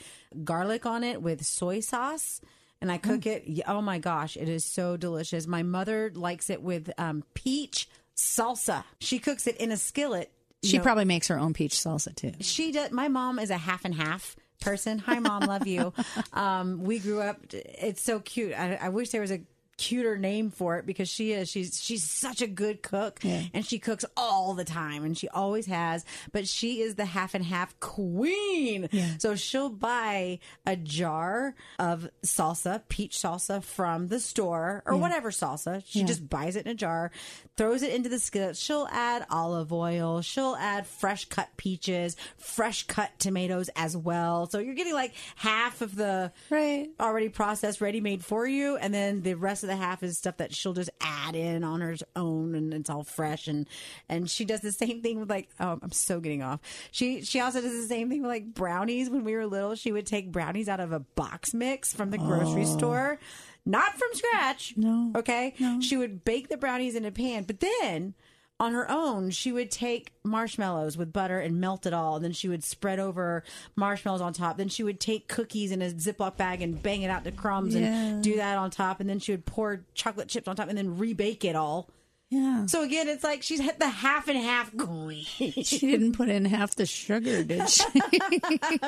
garlic 0.45 0.87
on 0.87 1.05
it 1.05 1.21
with 1.21 1.45
soy 1.45 1.81
sauce. 1.81 2.41
And 2.83 2.91
I 2.91 2.97
cook 2.97 3.27
it. 3.27 3.61
Oh 3.67 3.83
my 3.83 3.99
gosh, 3.99 4.39
it 4.39 4.49
is 4.49 4.65
so 4.65 4.97
delicious. 4.97 5.47
My 5.47 5.63
mother 5.63 6.11
likes 6.15 6.49
it 6.49 6.63
with 6.63 6.91
um, 6.97 7.25
peach 7.35 7.91
salsa. 8.17 8.85
She 9.01 9.19
cooks 9.19 9.47
it 9.47 9.59
in 9.59 9.71
a 9.71 9.77
skillet. 9.77 10.33
she 10.63 10.79
know, 10.79 10.83
probably 10.83 11.05
makes 11.05 11.29
her 11.29 11.39
own 11.39 11.53
peach 11.53 11.75
salsa 11.75 12.15
too. 12.15 12.33
she 12.41 12.73
does. 12.73 12.91
My 12.91 13.09
mom 13.09 13.39
is 13.39 13.51
a 13.51 13.59
half 13.59 13.85
and 13.85 13.95
half 13.95 14.35
person. 14.61 14.99
Hi, 15.01 15.19
mom, 15.19 15.43
love 15.43 15.67
you. 15.67 15.93
Um, 16.33 16.85
we 16.85 16.99
grew 16.99 17.21
up. 17.21 17.39
It's 17.53 18.01
so 18.03 18.21
cute. 18.21 18.53
I, 18.55 18.79
I 18.81 18.89
wish 18.89 19.11
there 19.11 19.21
was 19.21 19.31
a 19.31 19.41
cuter 19.81 20.19
name 20.19 20.51
for 20.51 20.77
it 20.79 20.85
because 20.85 21.09
she 21.09 21.33
is. 21.33 21.49
She's 21.51 21.83
she's 21.83 22.05
such 22.05 22.43
a 22.43 22.47
good 22.47 22.83
cook, 22.83 23.19
and 23.25 23.65
she 23.65 23.79
cooks 23.79 24.05
all 24.17 24.53
the 24.55 24.65
time, 24.65 25.05
and 25.05 25.17
she 25.17 25.27
always 25.29 25.65
has. 25.67 26.05
But 26.33 26.47
she 26.47 26.83
is 26.83 26.97
the 26.97 27.07
half 27.07 27.35
and 27.35 27.43
half 27.45 27.79
queen. 27.81 28.89
So 29.19 29.35
she'll 29.37 29.71
buy 29.71 30.39
a 30.67 30.77
jar 30.77 31.55
of 31.79 32.09
salsa, 32.25 32.83
peach 32.89 33.17
salsa 33.17 33.63
from 33.63 34.09
the 34.09 34.21
store 34.21 34.83
or 34.85 34.97
whatever 34.97 35.31
salsa. 35.31 35.83
She 35.87 36.05
just 36.05 36.29
buys 36.29 36.57
it 36.57 36.67
in 36.67 36.73
a 36.73 36.75
jar, 36.75 37.11
throws 37.57 37.83
it 37.83 37.95
into 37.95 38.09
the 38.11 38.19
skillet. 38.19 38.57
She'll 38.57 38.89
add 38.93 39.25
olive 39.31 39.73
oil. 39.73 40.21
She'll 40.21 40.57
add 40.57 40.87
fresh 40.87 41.25
cut 41.27 41.49
peaches, 41.57 42.17
fresh 42.37 42.87
cut 42.87 43.11
tomatoes 43.19 43.71
as 43.77 43.97
well. 43.97 44.47
So 44.51 44.59
you're 44.59 44.75
getting 44.75 44.95
like 44.95 45.15
half 45.37 45.81
of 45.81 45.97
the 45.97 46.33
Right. 46.51 46.91
already 47.01 47.29
processed, 47.31 47.81
ready 47.81 48.01
made 48.01 48.25
for 48.25 48.47
you, 48.47 48.77
and 48.77 48.93
then 48.93 49.23
the 49.23 49.35
rest 49.35 49.63
of 49.63 49.69
the 49.71 49.77
half 49.77 50.03
is 50.03 50.19
stuff 50.19 50.39
that 50.39 50.53
she'll 50.55 50.73
just 50.73 50.91
add 51.01 51.37
in 51.37 51.65
on 51.65 51.81
her 51.81 51.95
own, 52.17 52.55
and 52.55 52.75
it's 52.75 52.91
all 52.91 53.05
fresh. 53.05 53.47
and 53.47 53.69
And 54.09 54.29
she 54.29 54.45
does 54.45 54.61
the 54.61 54.73
same 54.73 55.01
thing 55.01 55.21
with 55.21 55.31
like, 55.31 55.49
oh, 55.61 55.79
I'm 55.81 55.93
so 55.93 56.21
getting 56.21 56.43
off. 56.43 56.61
She 56.91 57.23
she 57.23 57.41
also 57.41 57.61
does 57.61 57.73
the 57.73 57.87
same 57.87 58.11
thing 58.11 58.23
with 58.23 58.31
like 58.31 58.53
brownies. 58.53 59.09
When 59.09 59.25
we 59.25 59.35
were 59.35 59.47
little, 59.47 59.77
she 59.77 59.93
would 59.93 60.07
take 60.07 60.33
brownies 60.33 60.69
out 60.69 60.81
of 60.81 60.93
a 60.93 61.01
box 61.01 61.55
mix 61.55 61.95
from 61.95 62.11
the 62.11 62.19
grocery 62.19 62.63
oh. 62.63 62.77
store, 62.77 63.19
not 63.65 63.93
from 63.93 64.09
scratch. 64.13 64.75
No. 64.77 65.13
okay. 65.17 65.55
She 65.81 65.97
would 65.97 66.25
bake 66.25 66.49
the 66.49 66.57
brownies 66.57 66.95
in 66.95 67.05
a 67.05 67.13
pan, 67.13 67.45
but 67.45 67.61
then. 67.61 68.15
On 68.61 68.73
her 68.75 68.89
own, 68.91 69.31
she 69.31 69.53
would 69.53 69.71
take 69.71 70.13
marshmallows 70.23 70.97
with 70.99 71.13
butter 71.15 71.41
and 71.41 71.59
melt 71.61 71.87
it 71.87 71.95
all. 71.95 72.17
And 72.17 72.25
then 72.25 72.33
she 72.33 72.47
would 72.47 72.63
spread 72.63 72.99
over 73.01 73.43
marshmallows 73.75 74.21
on 74.21 74.35
top. 74.35 74.59
Then 74.59 74.69
she 74.69 74.83
would 74.83 75.01
take 75.01 75.29
cookies 75.29 75.73
in 75.73 75.81
a 75.81 75.87
Ziploc 75.91 76.37
bag 76.37 76.61
and 76.61 76.81
bang 76.83 77.01
it 77.01 77.09
out 77.09 77.25
to 77.25 77.33
crumbs 77.33 77.75
Yeah. 77.75 77.87
and 77.87 78.23
do 78.23 78.37
that 78.37 78.59
on 78.59 78.71
top. 78.71 79.01
And 79.01 79.09
then 79.09 79.19
she 79.19 79.33
would 79.33 79.47
pour 79.47 79.87
chocolate 79.95 80.29
chips 80.29 80.47
on 80.47 80.57
top 80.57 80.69
and 80.69 80.77
then 80.77 80.99
rebake 80.99 81.43
it 81.45 81.57
all. 81.57 81.89
Yeah. 82.31 82.67
So 82.67 82.83
again, 82.85 83.09
it's 83.09 83.25
like 83.25 83.43
she's 83.43 83.61
hit 83.61 83.81
the 83.81 83.89
half 83.89 84.29
and 84.29 84.39
half 84.39 84.75
queen. 84.77 85.25
She 85.65 85.79
didn't 85.81 86.13
put 86.13 86.29
in 86.29 86.45
half 86.45 86.75
the 86.77 86.87
sugar, 86.87 87.43
did 87.43 87.69
she? 87.69 87.85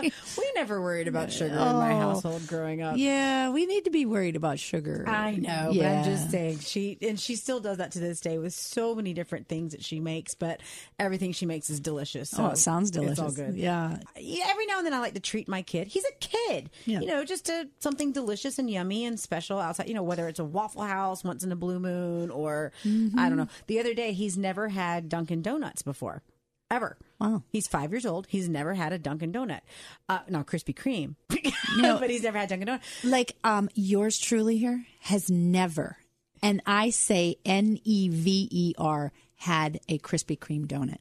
we 0.00 0.52
never 0.54 0.80
worried 0.80 1.08
about 1.08 1.32
sugar 1.32 1.54
in 1.54 1.58
my 1.76 1.90
household 1.92 2.46
growing 2.46 2.82
up. 2.82 2.94
Oh. 2.94 2.96
yeah, 2.96 3.50
we 3.50 3.66
need 3.66 3.84
to 3.84 3.90
be 3.90 4.06
worried 4.06 4.36
about 4.36 4.58
sugar. 4.58 5.04
I 5.08 5.32
know, 5.32 5.72
but 5.76 5.84
I'm 5.84 6.04
just 6.04 6.30
saying 6.30 6.60
she 6.60 6.98
and 7.02 7.18
she 7.18 7.36
still 7.36 7.60
does 7.60 7.78
that 7.78 7.92
to 7.92 7.98
this 8.00 8.20
day 8.20 8.38
with 8.38 8.54
so 8.54 8.94
many 8.94 9.12
different 9.12 9.48
things 9.48 9.72
that 9.72 9.82
she 9.82 9.98
makes, 10.00 10.34
but 10.34 10.60
everything 10.98 11.32
she 11.32 11.46
makes 11.46 11.68
is 11.70 11.80
delicious. 11.80 12.30
So 12.30 12.44
Oh, 12.44 12.48
it 12.50 12.58
sounds 12.58 12.90
delicious. 12.90 13.18
It's 13.18 13.20
all 13.20 13.32
good. 13.32 13.56
Yeah. 13.56 13.98
Yeah, 14.18 14.44
every 14.48 14.66
now 14.66 14.78
and 14.78 14.86
then 14.86 14.94
I 14.94 15.00
like 15.00 15.14
to 15.14 15.20
treat 15.20 15.48
my 15.48 15.62
kid. 15.62 15.88
He's 15.88 16.04
a 16.04 16.12
kid, 16.20 16.70
Yeah. 16.84 17.00
you 17.00 17.06
know, 17.06 17.24
just 17.24 17.46
to 17.46 17.68
something 17.80 18.12
delicious 18.12 18.58
and 18.58 18.70
yummy 18.70 19.04
and 19.04 19.18
special 19.18 19.58
outside. 19.58 19.88
You 19.88 19.94
know, 19.94 20.02
whether 20.04 20.28
it's 20.28 20.38
a 20.38 20.44
Waffle 20.44 20.82
House 20.82 21.24
once 21.24 21.42
in 21.42 21.50
a 21.50 21.56
blue 21.56 21.80
moon 21.80 22.30
or 22.30 22.72
Mm-hmm. 22.84 23.18
I 23.18 23.28
don't 23.36 23.46
know. 23.46 23.52
The 23.66 23.80
other 23.80 23.94
day, 23.94 24.12
he's 24.12 24.36
never 24.38 24.68
had 24.68 25.08
Dunkin' 25.08 25.42
Donuts 25.42 25.82
before, 25.82 26.22
ever. 26.70 26.96
Wow. 27.18 27.42
He's 27.50 27.66
five 27.68 27.90
years 27.92 28.06
old. 28.06 28.26
He's 28.28 28.48
never 28.48 28.74
had 28.74 28.92
a 28.92 28.98
Dunkin' 28.98 29.32
Donut. 29.32 29.60
Uh, 30.08 30.20
no, 30.28 30.42
Krispy 30.44 30.74
Kreme, 30.74 31.14
no, 31.76 31.98
but 31.98 32.10
he's 32.10 32.22
never 32.22 32.38
had 32.38 32.48
Dunkin' 32.48 32.68
Donut. 32.68 32.80
Like 33.04 33.36
um 33.44 33.68
yours 33.74 34.18
truly 34.18 34.58
here 34.58 34.84
has 35.00 35.30
never 35.30 35.98
and 36.42 36.60
I 36.66 36.90
say 36.90 37.36
N 37.44 37.78
E 37.84 38.08
V 38.08 38.48
E 38.50 38.74
R 38.78 39.12
had 39.36 39.80
a 39.88 39.98
Krispy 39.98 40.38
Kreme 40.38 40.66
donut. 40.66 40.98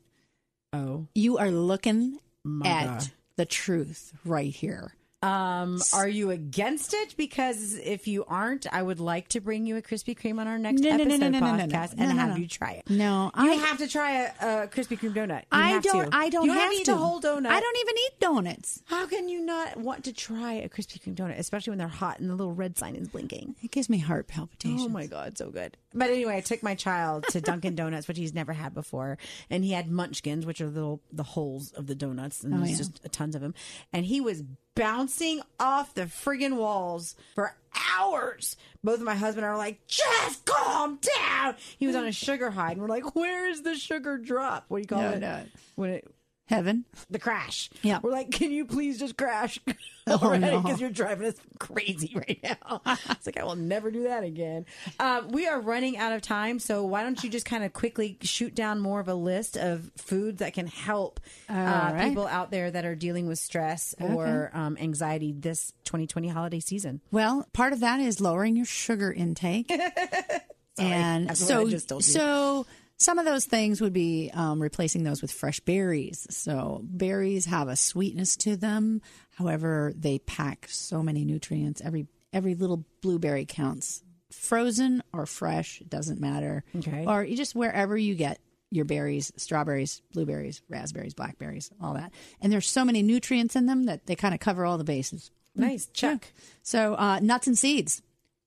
Oh, 0.73 1.07
You 1.15 1.37
are 1.37 1.51
looking 1.51 2.19
at 2.63 2.85
God. 2.85 3.07
the 3.35 3.45
truth 3.45 4.13
right 4.25 4.53
here. 4.53 4.93
Um, 5.23 5.79
are 5.93 6.07
you 6.07 6.31
against 6.31 6.93
it? 6.95 7.15
Because 7.15 7.75
if 7.77 8.07
you 8.07 8.25
aren't, 8.27 8.65
I 8.73 8.81
would 8.81 8.99
like 8.99 9.27
to 9.29 9.39
bring 9.39 9.65
you 9.67 9.77
a 9.77 9.81
Krispy 9.81 10.17
Kreme 10.17 10.39
on 10.39 10.47
our 10.47 10.57
next 10.57 10.81
No, 10.81 10.89
episode 10.89 11.19
no, 11.19 11.29
no, 11.29 11.39
podcast 11.41 11.93
and 11.97 12.11
have 12.11 12.39
you 12.39 12.47
try 12.47 12.71
it. 12.71 12.89
No, 12.89 13.31
You 13.37 13.51
I 13.51 13.53
have 13.55 13.77
to 13.77 13.87
try 13.87 14.23
a, 14.23 14.63
a 14.63 14.67
Krispy 14.67 14.97
Kreme 14.99 15.13
donut. 15.13 15.41
You 15.41 15.45
I 15.51 15.69
have 15.69 15.83
don't 15.83 16.09
To. 16.11 16.17
I 16.17 16.29
don't 16.29 16.45
you 16.45 16.51
have 16.53 16.71
to 16.71 16.75
eat 16.77 16.85
the 16.87 16.95
whole 16.95 17.21
donut. 17.21 17.47
I 17.47 17.59
don't 17.59 17.77
even 17.77 17.95
eat 17.97 18.19
donuts. 18.19 18.81
How 18.85 19.05
can 19.05 19.29
you 19.29 19.41
not 19.45 19.77
want 19.77 20.05
to 20.05 20.13
try 20.13 20.53
a 20.53 20.67
Krispy 20.69 20.99
Kreme 21.01 21.15
donut, 21.15 21.37
especially 21.37 21.71
when 21.71 21.77
they're 21.77 21.87
hot 21.87 22.19
and 22.19 22.29
the 22.29 22.35
little 22.35 22.53
red 22.53 22.77
sign 22.77 22.95
is 22.95 23.07
blinking? 23.07 23.55
It 23.61 23.71
gives 23.71 23.89
me 23.89 23.99
heart 23.99 24.27
palpitations. 24.27 24.81
Oh 24.83 24.89
my 24.89 25.05
god, 25.05 25.37
so 25.37 25.49
good. 25.51 25.77
But 25.93 26.09
anyway, 26.09 26.37
I 26.37 26.41
took 26.41 26.63
my 26.63 26.73
child 26.73 27.25
to 27.29 27.41
Dunkin' 27.41 27.75
Donuts, 27.75 28.07
which 28.07 28.17
he's 28.17 28.33
never 28.33 28.53
had 28.53 28.73
before, 28.73 29.17
and 29.49 29.63
he 29.63 29.71
had 29.73 29.91
Munchkins, 29.91 30.45
which 30.45 30.61
are 30.61 30.65
the 30.69 30.71
little 30.71 31.01
the 31.11 31.23
holes 31.23 31.71
of 31.73 31.85
the 31.87 31.95
donuts, 31.95 32.43
and 32.43 32.53
Oh, 32.53 32.57
there's 32.57 32.71
yeah. 32.71 32.77
just 32.77 33.11
tons 33.11 33.35
of 33.35 33.41
them. 33.41 33.53
And 33.93 34.05
he 34.05 34.21
was 34.21 34.41
bouncing 34.75 35.41
off 35.59 35.93
the 35.93 36.03
friggin' 36.03 36.55
walls 36.57 37.15
for 37.35 37.55
hours. 37.97 38.55
Both 38.83 38.99
of 38.99 39.05
my 39.05 39.15
husband 39.15 39.45
are 39.45 39.57
like, 39.57 39.85
"Just 39.87 40.45
calm 40.45 40.99
down." 41.19 41.55
He 41.77 41.87
was 41.87 41.95
on 41.95 42.05
a 42.05 42.11
sugar 42.11 42.51
high, 42.51 42.71
and 42.71 42.81
we're 42.81 42.87
like, 42.87 43.15
"Where 43.15 43.47
is 43.49 43.61
the 43.63 43.75
sugar 43.75 44.17
drop? 44.17 44.65
What 44.67 44.77
do 44.77 44.81
you 44.81 44.87
call 44.87 45.01
No, 45.01 45.11
it? 45.11 45.19
no. 45.19 45.43
When 45.75 45.89
it 45.91 46.07
Heaven. 46.51 46.85
the 47.09 47.19
crash. 47.19 47.69
Yeah. 47.81 47.99
We're 48.01 48.11
like, 48.11 48.31
can 48.31 48.51
you 48.51 48.65
please 48.65 48.99
just 48.99 49.17
crash 49.17 49.59
Oh, 50.07 50.17
already? 50.17 50.41
no. 50.45 50.61
Because 50.61 50.81
you're 50.81 50.89
driving 50.89 51.27
us 51.27 51.35
crazy 51.59 52.13
right 52.15 52.39
now. 52.43 52.81
it's 52.85 53.25
like, 53.25 53.39
I 53.39 53.43
will 53.43 53.55
never 53.55 53.91
do 53.91 54.03
that 54.03 54.23
again. 54.23 54.65
Um, 54.99 55.29
we 55.29 55.47
are 55.47 55.59
running 55.59 55.97
out 55.97 56.11
of 56.11 56.21
time. 56.21 56.59
So 56.59 56.83
why 56.85 57.03
don't 57.03 57.23
you 57.23 57.29
just 57.29 57.45
kind 57.45 57.63
of 57.63 57.71
quickly 57.73 58.17
shoot 58.21 58.55
down 58.55 58.79
more 58.79 58.99
of 58.99 59.07
a 59.07 59.13
list 59.13 59.57
of 59.57 59.91
foods 59.97 60.39
that 60.39 60.53
can 60.53 60.67
help 60.67 61.19
uh, 61.49 61.53
right. 61.53 62.09
people 62.09 62.27
out 62.27 62.49
there 62.51 62.71
that 62.71 62.83
are 62.83 62.95
dealing 62.95 63.27
with 63.27 63.37
stress 63.39 63.93
or 63.99 64.49
um, 64.53 64.75
anxiety 64.79 65.31
this 65.33 65.71
2020 65.85 66.29
holiday 66.29 66.59
season? 66.59 67.01
Well, 67.11 67.47
part 67.53 67.71
of 67.73 67.81
that 67.81 67.99
is 67.99 68.19
lowering 68.19 68.55
your 68.55 68.65
sugar 68.65 69.11
intake. 69.13 69.71
and 70.79 71.29
that's 71.29 71.41
what 71.41 71.47
so, 71.47 71.67
I 71.67 71.69
just 71.69 71.89
told 71.89 72.05
you. 72.05 72.13
so 72.13 72.65
some 73.01 73.17
of 73.17 73.25
those 73.25 73.45
things 73.45 73.81
would 73.81 73.93
be 73.93 74.29
um, 74.31 74.61
replacing 74.61 75.03
those 75.03 75.23
with 75.23 75.31
fresh 75.31 75.59
berries. 75.59 76.27
So 76.29 76.81
berries 76.83 77.45
have 77.45 77.67
a 77.67 77.75
sweetness 77.75 78.37
to 78.37 78.55
them. 78.55 79.01
However, 79.35 79.91
they 79.95 80.19
pack 80.19 80.67
so 80.69 81.01
many 81.01 81.25
nutrients. 81.25 81.81
Every 81.81 82.05
every 82.31 82.53
little 82.53 82.85
blueberry 83.01 83.45
counts. 83.45 84.03
Frozen 84.31 85.03
or 85.11 85.25
fresh, 85.25 85.81
doesn't 85.89 86.21
matter. 86.21 86.63
Okay. 86.75 87.03
Or 87.05 87.23
you 87.23 87.35
just 87.35 87.55
wherever 87.55 87.97
you 87.97 88.13
get 88.13 88.39
your 88.69 88.85
berries, 88.85 89.33
strawberries, 89.35 90.01
blueberries, 90.13 90.61
raspberries, 90.69 91.15
blackberries, 91.15 91.71
all 91.81 91.95
that. 91.95 92.13
And 92.39 92.53
there's 92.53 92.69
so 92.69 92.85
many 92.85 93.01
nutrients 93.01 93.55
in 93.55 93.65
them 93.65 93.85
that 93.85 94.05
they 94.05 94.15
kind 94.15 94.35
of 94.35 94.39
cover 94.39 94.63
all 94.63 94.77
the 94.77 94.83
bases. 94.83 95.31
Nice. 95.55 95.87
Check. 95.87 96.33
So 96.61 96.93
uh, 96.93 97.19
nuts 97.19 97.47
and 97.47 97.57
seeds. 97.57 98.03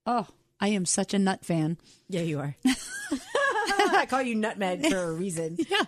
Oh, 0.07 0.29
I 0.61 0.69
am 0.69 0.87
such 0.87 1.12
a 1.12 1.19
nut 1.19 1.45
fan. 1.45 1.77
Yeah, 2.09 2.23
you 2.23 2.38
are. 2.38 2.57
I 3.99 4.07
call 4.07 4.23
you 4.23 4.35
Nutmeg 4.35 4.87
for 4.87 4.99
a 4.99 5.13
reason. 5.13 5.57
yeah. 5.69 5.85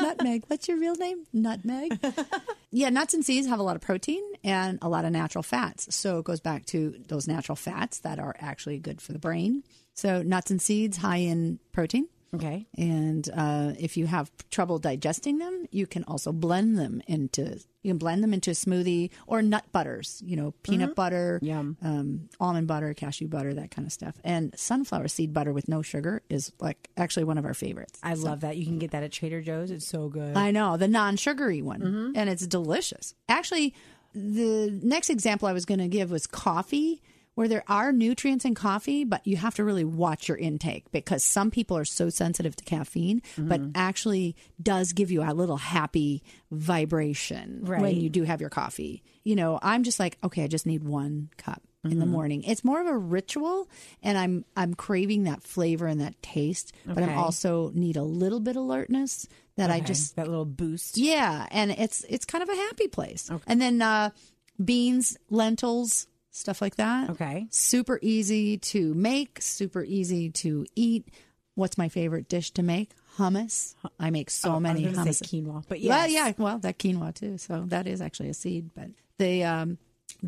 Nutmeg. 0.00 0.44
What's 0.48 0.68
your 0.68 0.78
real 0.78 0.96
name? 0.96 1.26
Nutmeg. 1.32 1.98
yeah, 2.70 2.88
nuts 2.88 3.14
and 3.14 3.24
seeds 3.24 3.46
have 3.46 3.58
a 3.58 3.62
lot 3.62 3.76
of 3.76 3.82
protein 3.82 4.22
and 4.42 4.78
a 4.82 4.88
lot 4.88 5.04
of 5.04 5.12
natural 5.12 5.42
fats. 5.42 5.94
So 5.94 6.18
it 6.18 6.24
goes 6.24 6.40
back 6.40 6.66
to 6.66 6.94
those 7.08 7.28
natural 7.28 7.56
fats 7.56 8.00
that 8.00 8.18
are 8.18 8.34
actually 8.38 8.78
good 8.78 9.00
for 9.00 9.12
the 9.12 9.18
brain. 9.18 9.62
So 9.94 10.22
nuts 10.22 10.50
and 10.50 10.60
seeds 10.60 10.96
high 10.96 11.18
in 11.18 11.58
protein. 11.72 12.08
Okay. 12.34 12.66
And 12.76 13.28
uh, 13.34 13.72
if 13.78 13.96
you 13.96 14.06
have 14.06 14.30
trouble 14.50 14.78
digesting 14.78 15.38
them, 15.38 15.66
you 15.70 15.86
can 15.86 16.04
also 16.04 16.32
blend 16.32 16.78
them 16.78 17.02
into 17.06 17.58
you 17.82 17.90
can 17.90 17.98
blend 17.98 18.22
them 18.22 18.32
into 18.32 18.50
a 18.50 18.54
smoothie 18.54 19.10
or 19.26 19.42
nut 19.42 19.64
butters. 19.70 20.22
You 20.24 20.36
know, 20.36 20.54
peanut 20.62 20.94
butter, 20.94 21.38
Yum. 21.42 21.76
um, 21.82 22.30
almond 22.40 22.66
butter, 22.66 22.94
cashew 22.94 23.28
butter, 23.28 23.52
that 23.54 23.70
kind 23.70 23.84
of 23.86 23.92
stuff. 23.92 24.14
And 24.24 24.58
sunflower 24.58 25.08
seed 25.08 25.34
butter 25.34 25.52
with 25.52 25.68
no 25.68 25.82
sugar 25.82 26.22
is 26.30 26.50
like 26.60 26.88
actually 26.96 27.24
one 27.24 27.36
of 27.36 27.44
our 27.44 27.52
favorites. 27.52 28.00
I 28.02 28.14
love 28.14 28.40
that. 28.40 28.56
You 28.56 28.64
can 28.64 28.78
get 28.78 28.92
that 28.92 29.02
at 29.02 29.12
Trader 29.12 29.42
Joe's. 29.42 29.70
It's 29.70 29.86
so 29.86 30.08
good. 30.08 30.34
I 30.34 30.50
know 30.50 30.78
the 30.78 30.88
non-sugary 30.88 31.60
one, 31.60 32.12
and 32.16 32.30
it's 32.30 32.46
delicious. 32.46 33.14
Actually, 33.28 33.74
the 34.14 34.70
next 34.82 35.10
example 35.10 35.46
I 35.46 35.52
was 35.52 35.66
going 35.66 35.80
to 35.80 35.88
give 35.88 36.10
was 36.10 36.26
coffee, 36.26 37.02
where 37.34 37.48
there 37.48 37.64
are 37.68 37.92
nutrients 37.92 38.44
in 38.44 38.54
coffee, 38.54 39.04
but 39.04 39.26
you 39.26 39.36
have 39.36 39.54
to 39.56 39.64
really 39.64 39.84
watch 39.84 40.28
your 40.28 40.36
intake 40.36 40.90
because 40.92 41.24
some 41.24 41.50
people 41.50 41.76
are 41.76 41.84
so 41.84 42.08
sensitive 42.08 42.54
to 42.56 42.64
caffeine, 42.64 43.22
but 43.36 43.60
actually 43.74 44.36
does 44.62 44.92
give 44.92 45.10
you 45.10 45.22
a 45.22 45.32
little 45.34 45.56
happy 45.56 46.22
vibration 46.50 47.60
when 47.82 47.96
you 48.00 48.08
do 48.08 48.22
have 48.24 48.40
your 48.40 48.50
coffee. 48.50 49.02
You 49.24 49.36
know, 49.36 49.58
I'm 49.62 49.82
just 49.82 49.98
like, 50.00 50.18
okay, 50.22 50.44
I 50.44 50.46
just 50.46 50.66
need 50.66 50.84
one 50.84 51.30
cup 51.36 51.62
in 51.84 51.98
the 51.98 52.06
morning. 52.06 52.44
It's 52.44 52.64
more 52.64 52.80
of 52.80 52.86
a 52.86 52.96
ritual 52.96 53.68
and 54.02 54.16
I'm 54.16 54.44
I'm 54.56 54.72
craving 54.72 55.24
that 55.24 55.42
flavor 55.42 55.86
and 55.86 56.00
that 56.00 56.20
taste, 56.22 56.72
but 56.86 57.02
I'm 57.02 57.18
also 57.18 57.72
need 57.74 57.96
a 57.96 58.02
little 58.02 58.40
bit 58.40 58.56
alertness 58.56 59.28
that 59.56 59.70
I 59.70 59.80
just 59.80 60.16
that 60.16 60.26
little 60.28 60.46
boost. 60.46 60.96
yeah, 60.96 61.46
and 61.50 61.70
it's 61.72 62.04
it's 62.08 62.24
kind 62.24 62.42
of 62.42 62.48
a 62.48 62.54
happy 62.54 62.88
place. 62.88 63.28
And 63.46 63.60
then 63.60 63.82
uh, 63.82 64.10
beans, 64.64 65.18
lentils, 65.28 66.06
stuff 66.34 66.60
like 66.60 66.74
that. 66.76 67.10
Okay. 67.10 67.46
super 67.50 67.98
easy 68.02 68.58
to 68.58 68.92
make, 68.94 69.40
super 69.40 69.82
easy 69.84 70.30
to 70.30 70.66
eat. 70.74 71.08
What's 71.54 71.78
my 71.78 71.88
favorite 71.88 72.28
dish 72.28 72.50
to 72.52 72.62
make? 72.62 72.90
Hummus. 73.16 73.76
I 74.00 74.10
make 74.10 74.28
so 74.30 74.54
Oh, 74.54 74.60
many 74.60 74.84
hummus. 74.84 75.22
quinoa, 75.22 75.62
but 75.68 75.78
Well, 75.84 76.08
yeah, 76.08 76.32
well, 76.36 76.58
that 76.58 76.78
quinoa 76.78 77.14
too. 77.14 77.38
So 77.38 77.62
that 77.68 77.86
is 77.86 78.00
actually 78.00 78.30
a 78.30 78.34
seed, 78.34 78.70
but 78.74 78.88
the 79.18 79.44
um, 79.44 79.78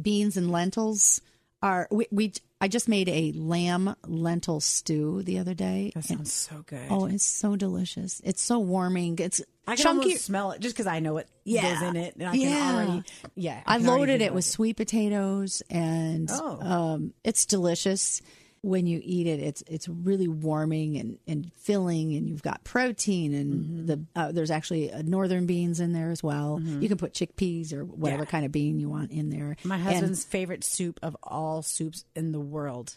beans 0.01 0.37
and 0.37 0.53
lentils 0.53 1.21
are 1.63 1.89
we, 1.91 2.07
we. 2.13 2.33
I 2.61 2.69
just 2.69 2.89
made 2.89 3.09
a 3.11 3.33
lamb 3.33 3.95
lentil 4.07 4.61
stew 4.61 5.23
the 5.23 5.39
other 5.39 5.53
day. 5.53 5.93
That 5.95 6.05
sounds 6.05 6.33
so 6.33 6.65
good. 6.67 6.87
Oh, 6.89 7.05
it's 7.05 7.25
so 7.25 7.55
delicious! 7.55 8.21
It's 8.25 8.41
so 8.43 8.59
warming. 8.59 9.19
It's 9.19 9.43
I 9.67 9.77
can 9.77 9.83
chunky. 9.83 10.17
smell 10.17 10.53
it 10.53 10.61
just 10.61 10.75
because 10.75 10.87
I 10.87 11.01
know 11.01 11.13
what 11.13 11.27
Yeah. 11.45 11.75
goes 11.75 11.83
in 11.83 11.97
it, 11.97 12.17
and 12.17 12.29
I 12.29 12.33
can 12.33 12.41
Yeah. 12.41 12.75
already. 12.75 13.03
Yeah, 13.35 13.63
I 13.67 13.77
can 13.79 13.87
loaded 13.87 14.23
it 14.23 14.33
with 14.33 14.45
sweet 14.47 14.77
potatoes, 14.79 15.63
and 15.69 16.31
Oh. 16.33 16.61
um, 16.63 17.15
it's 17.25 17.45
delicious. 17.45 18.23
When 18.67 18.87
you 18.87 19.01
eat 19.03 19.27
it, 19.27 19.39
it's 19.41 19.63
it's 19.69 19.89
really 19.89 20.29
warming 20.29 20.97
and, 20.97 21.19
and 21.27 21.53
filling, 21.55 22.15
and 22.17 22.29
you've 22.29 22.43
got 22.43 22.65
protein, 22.65 23.33
and 23.35 23.53
Mm-hmm. 23.55 23.87
the 23.87 24.05
uh, 24.17 24.33
there's 24.33 24.51
actually 24.51 24.93
uh, 24.93 25.03
northern 25.05 25.47
beans 25.47 25.79
in 25.81 25.93
there 25.93 26.11
as 26.11 26.23
well. 26.23 26.61
You 26.81 26.89
can 26.89 26.99
put 26.99 27.13
chickpeas 27.15 27.73
or 27.73 27.85
whatever 27.85 28.25
Yeah. 28.25 28.31
kind 28.31 28.45
of 28.45 28.53
bean 28.53 28.81
you 28.81 28.89
want 28.89 29.13
in 29.13 29.31
there. 29.31 29.57
My 29.65 29.77
And 29.77 29.85
husband's 29.85 30.25
favorite 30.25 30.65
soup 30.65 30.99
of 31.03 31.17
all 31.23 31.63
soups 31.63 32.05
in 32.15 32.33
the 32.33 32.41
world 32.41 32.97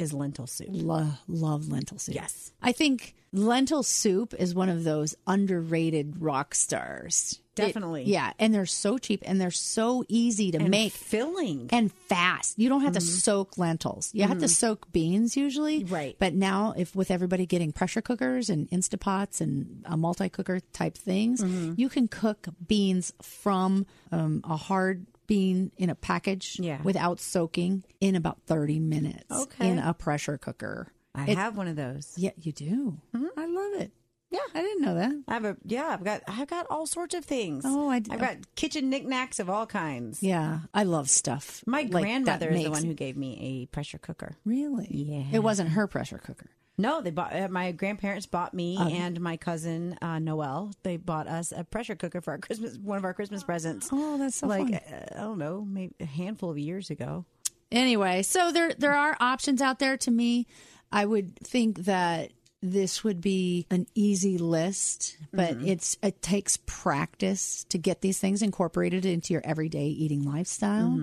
is 0.00 0.12
lentil 0.12 0.46
soup. 0.46 0.68
lo- 0.70 1.12
love 1.28 1.68
lentil 1.68 1.98
soup. 1.98 2.14
Yes. 2.14 2.52
I 2.62 2.72
think 2.72 3.14
lentil 3.32 3.82
soup 3.82 4.34
is 4.38 4.54
one 4.54 4.68
of 4.68 4.84
those 4.84 5.14
underrated 5.26 6.20
rock 6.20 6.54
stars. 6.54 7.40
It- 7.56 7.66
Definitely. 7.66 8.04
yeah, 8.04 8.32
and 8.38 8.54
they're 8.54 8.64
so 8.64 8.96
cheap 8.96 9.22
and 9.26 9.38
they're 9.38 9.50
so 9.50 10.02
easy 10.08 10.50
to 10.52 10.58
And 10.58 10.70
make. 10.70 10.92
filling. 10.92 11.68
and 11.70 11.92
fast. 11.92 12.58
You 12.58 12.70
don't 12.70 12.80
have 12.80 12.94
to 12.94 13.00
mm-hmm. 13.00 13.08
soak 13.18 13.58
lentils. 13.58 14.10
You 14.14 14.22
have 14.22 14.38
to 14.38 14.46
mm-hmm. 14.46 14.46
soak 14.46 14.90
beans 14.92 15.36
usually. 15.36 15.84
Right. 15.84 16.16
But 16.18 16.32
now 16.32 16.72
if 16.74 16.96
with 16.96 17.10
everybody 17.10 17.44
getting 17.44 17.72
pressure 17.72 18.00
cookers 18.00 18.48
and 18.48 18.66
Instapots 18.70 19.42
and 19.42 19.84
a 19.84 19.98
multi-cooker 19.98 20.60
type 20.72 20.96
things, 20.96 21.42
mm-hmm. 21.42 21.74
you 21.76 21.90
can 21.90 22.08
cook 22.08 22.48
beans 22.66 23.12
from 23.20 23.84
um, 24.10 24.40
a 24.48 24.56
hard 24.56 25.04
bean 25.30 25.70
in 25.76 25.88
a 25.90 25.94
package 25.94 26.58
Yeah. 26.60 26.82
without 26.82 27.20
soaking 27.20 27.84
in 28.00 28.16
about 28.16 28.38
30 28.48 28.80
minutes 28.80 29.24
Okay. 29.30 29.68
in 29.68 29.78
a 29.78 29.94
pressure 29.94 30.36
cooker. 30.36 30.92
I 31.14 31.30
It- 31.30 31.38
have 31.38 31.56
one 31.56 31.68
of 31.68 31.76
those. 31.76 32.12
Yeah, 32.16 32.32
you 32.40 32.50
do. 32.52 32.98
Mm-hmm. 33.14 33.26
I 33.38 33.46
love 33.46 33.80
it. 33.80 33.92
Yeah. 34.32 34.38
I 34.54 34.60
didn't 34.62 34.82
know 34.82 34.94
that. 34.94 35.12
I 35.28 35.34
have 35.34 35.44
a 35.44 35.56
yeah. 35.64 35.88
I've 35.88 36.04
got 36.04 36.22
I've 36.28 36.46
got 36.48 36.66
all 36.70 36.86
sorts 36.86 37.14
of 37.14 37.24
things. 37.24 37.64
Oh, 37.66 37.90
I- 37.90 37.96
I've 37.96 38.20
got 38.20 38.36
kitchen 38.54 38.88
knickknacks 38.90 39.38
of 39.40 39.48
all 39.50 39.66
kinds. 39.66 40.22
Yeah, 40.22 40.60
I 40.74 40.82
love 40.84 41.08
stuff. 41.10 41.62
My 41.66 41.82
like 41.82 41.90
grandmother 41.90 42.48
is 42.50 42.62
the 42.64 42.70
one 42.70 42.84
who 42.84 42.94
gave 42.94 43.16
me 43.16 43.38
a 43.40 43.66
pressure 43.72 43.98
cooker. 43.98 44.36
really. 44.44 44.88
Yeah. 44.90 45.24
it 45.32 45.42
wasn't 45.44 45.70
her 45.70 45.86
pressure 45.88 46.18
cooker. 46.18 46.50
No, 46.80 47.00
they 47.00 47.10
bought 47.10 47.34
uh, 47.34 47.48
my 47.48 47.72
grandparents 47.72 48.26
bought 48.26 48.54
me 48.54 48.76
Uh-huh. 48.76 48.88
and 48.90 49.20
my 49.20 49.36
cousin 49.36 49.96
uh, 50.02 50.18
Noel. 50.18 50.72
They 50.82 50.96
bought 50.96 51.28
us 51.28 51.52
a 51.56 51.64
pressure 51.64 51.94
cooker 51.96 52.20
for 52.20 52.32
our 52.32 52.38
Christmas, 52.46 52.76
one 52.78 52.98
of 52.98 53.04
our 53.04 53.14
Christmas 53.14 53.42
presents. 53.44 53.88
Oh, 53.92 54.18
that's 54.18 54.36
so 54.36 54.46
like 54.46 54.72
uh, 54.74 55.14
I 55.16 55.20
don't 55.20 55.38
know, 55.38 55.64
maybe 55.68 55.94
a 56.00 56.04
handful 56.06 56.50
of 56.50 56.58
years 56.58 56.90
ago. 56.90 57.24
anyway, 57.72 58.22
so 58.22 58.50
there 58.52 58.72
there 58.76 58.94
are 58.94 59.16
options 59.20 59.60
out 59.62 59.78
there 59.78 59.96
to 59.98 60.10
me. 60.10 60.46
I 60.92 61.04
would 61.06 61.36
think 61.38 61.84
that 61.84 62.32
this 62.62 63.02
would 63.04 63.20
be 63.22 63.66
an 63.70 63.86
easy 63.94 64.36
list, 64.36 65.16
but 65.32 65.56
it's 65.62 65.96
it 66.02 66.20
takes 66.20 66.58
practice 66.66 67.64
to 67.70 67.78
get 67.78 68.00
these 68.02 68.18
things 68.18 68.42
incorporated 68.42 69.06
into 69.06 69.32
your 69.32 69.42
everyday 69.44 69.86
eating 69.86 70.24
lifestyle. 70.24 70.98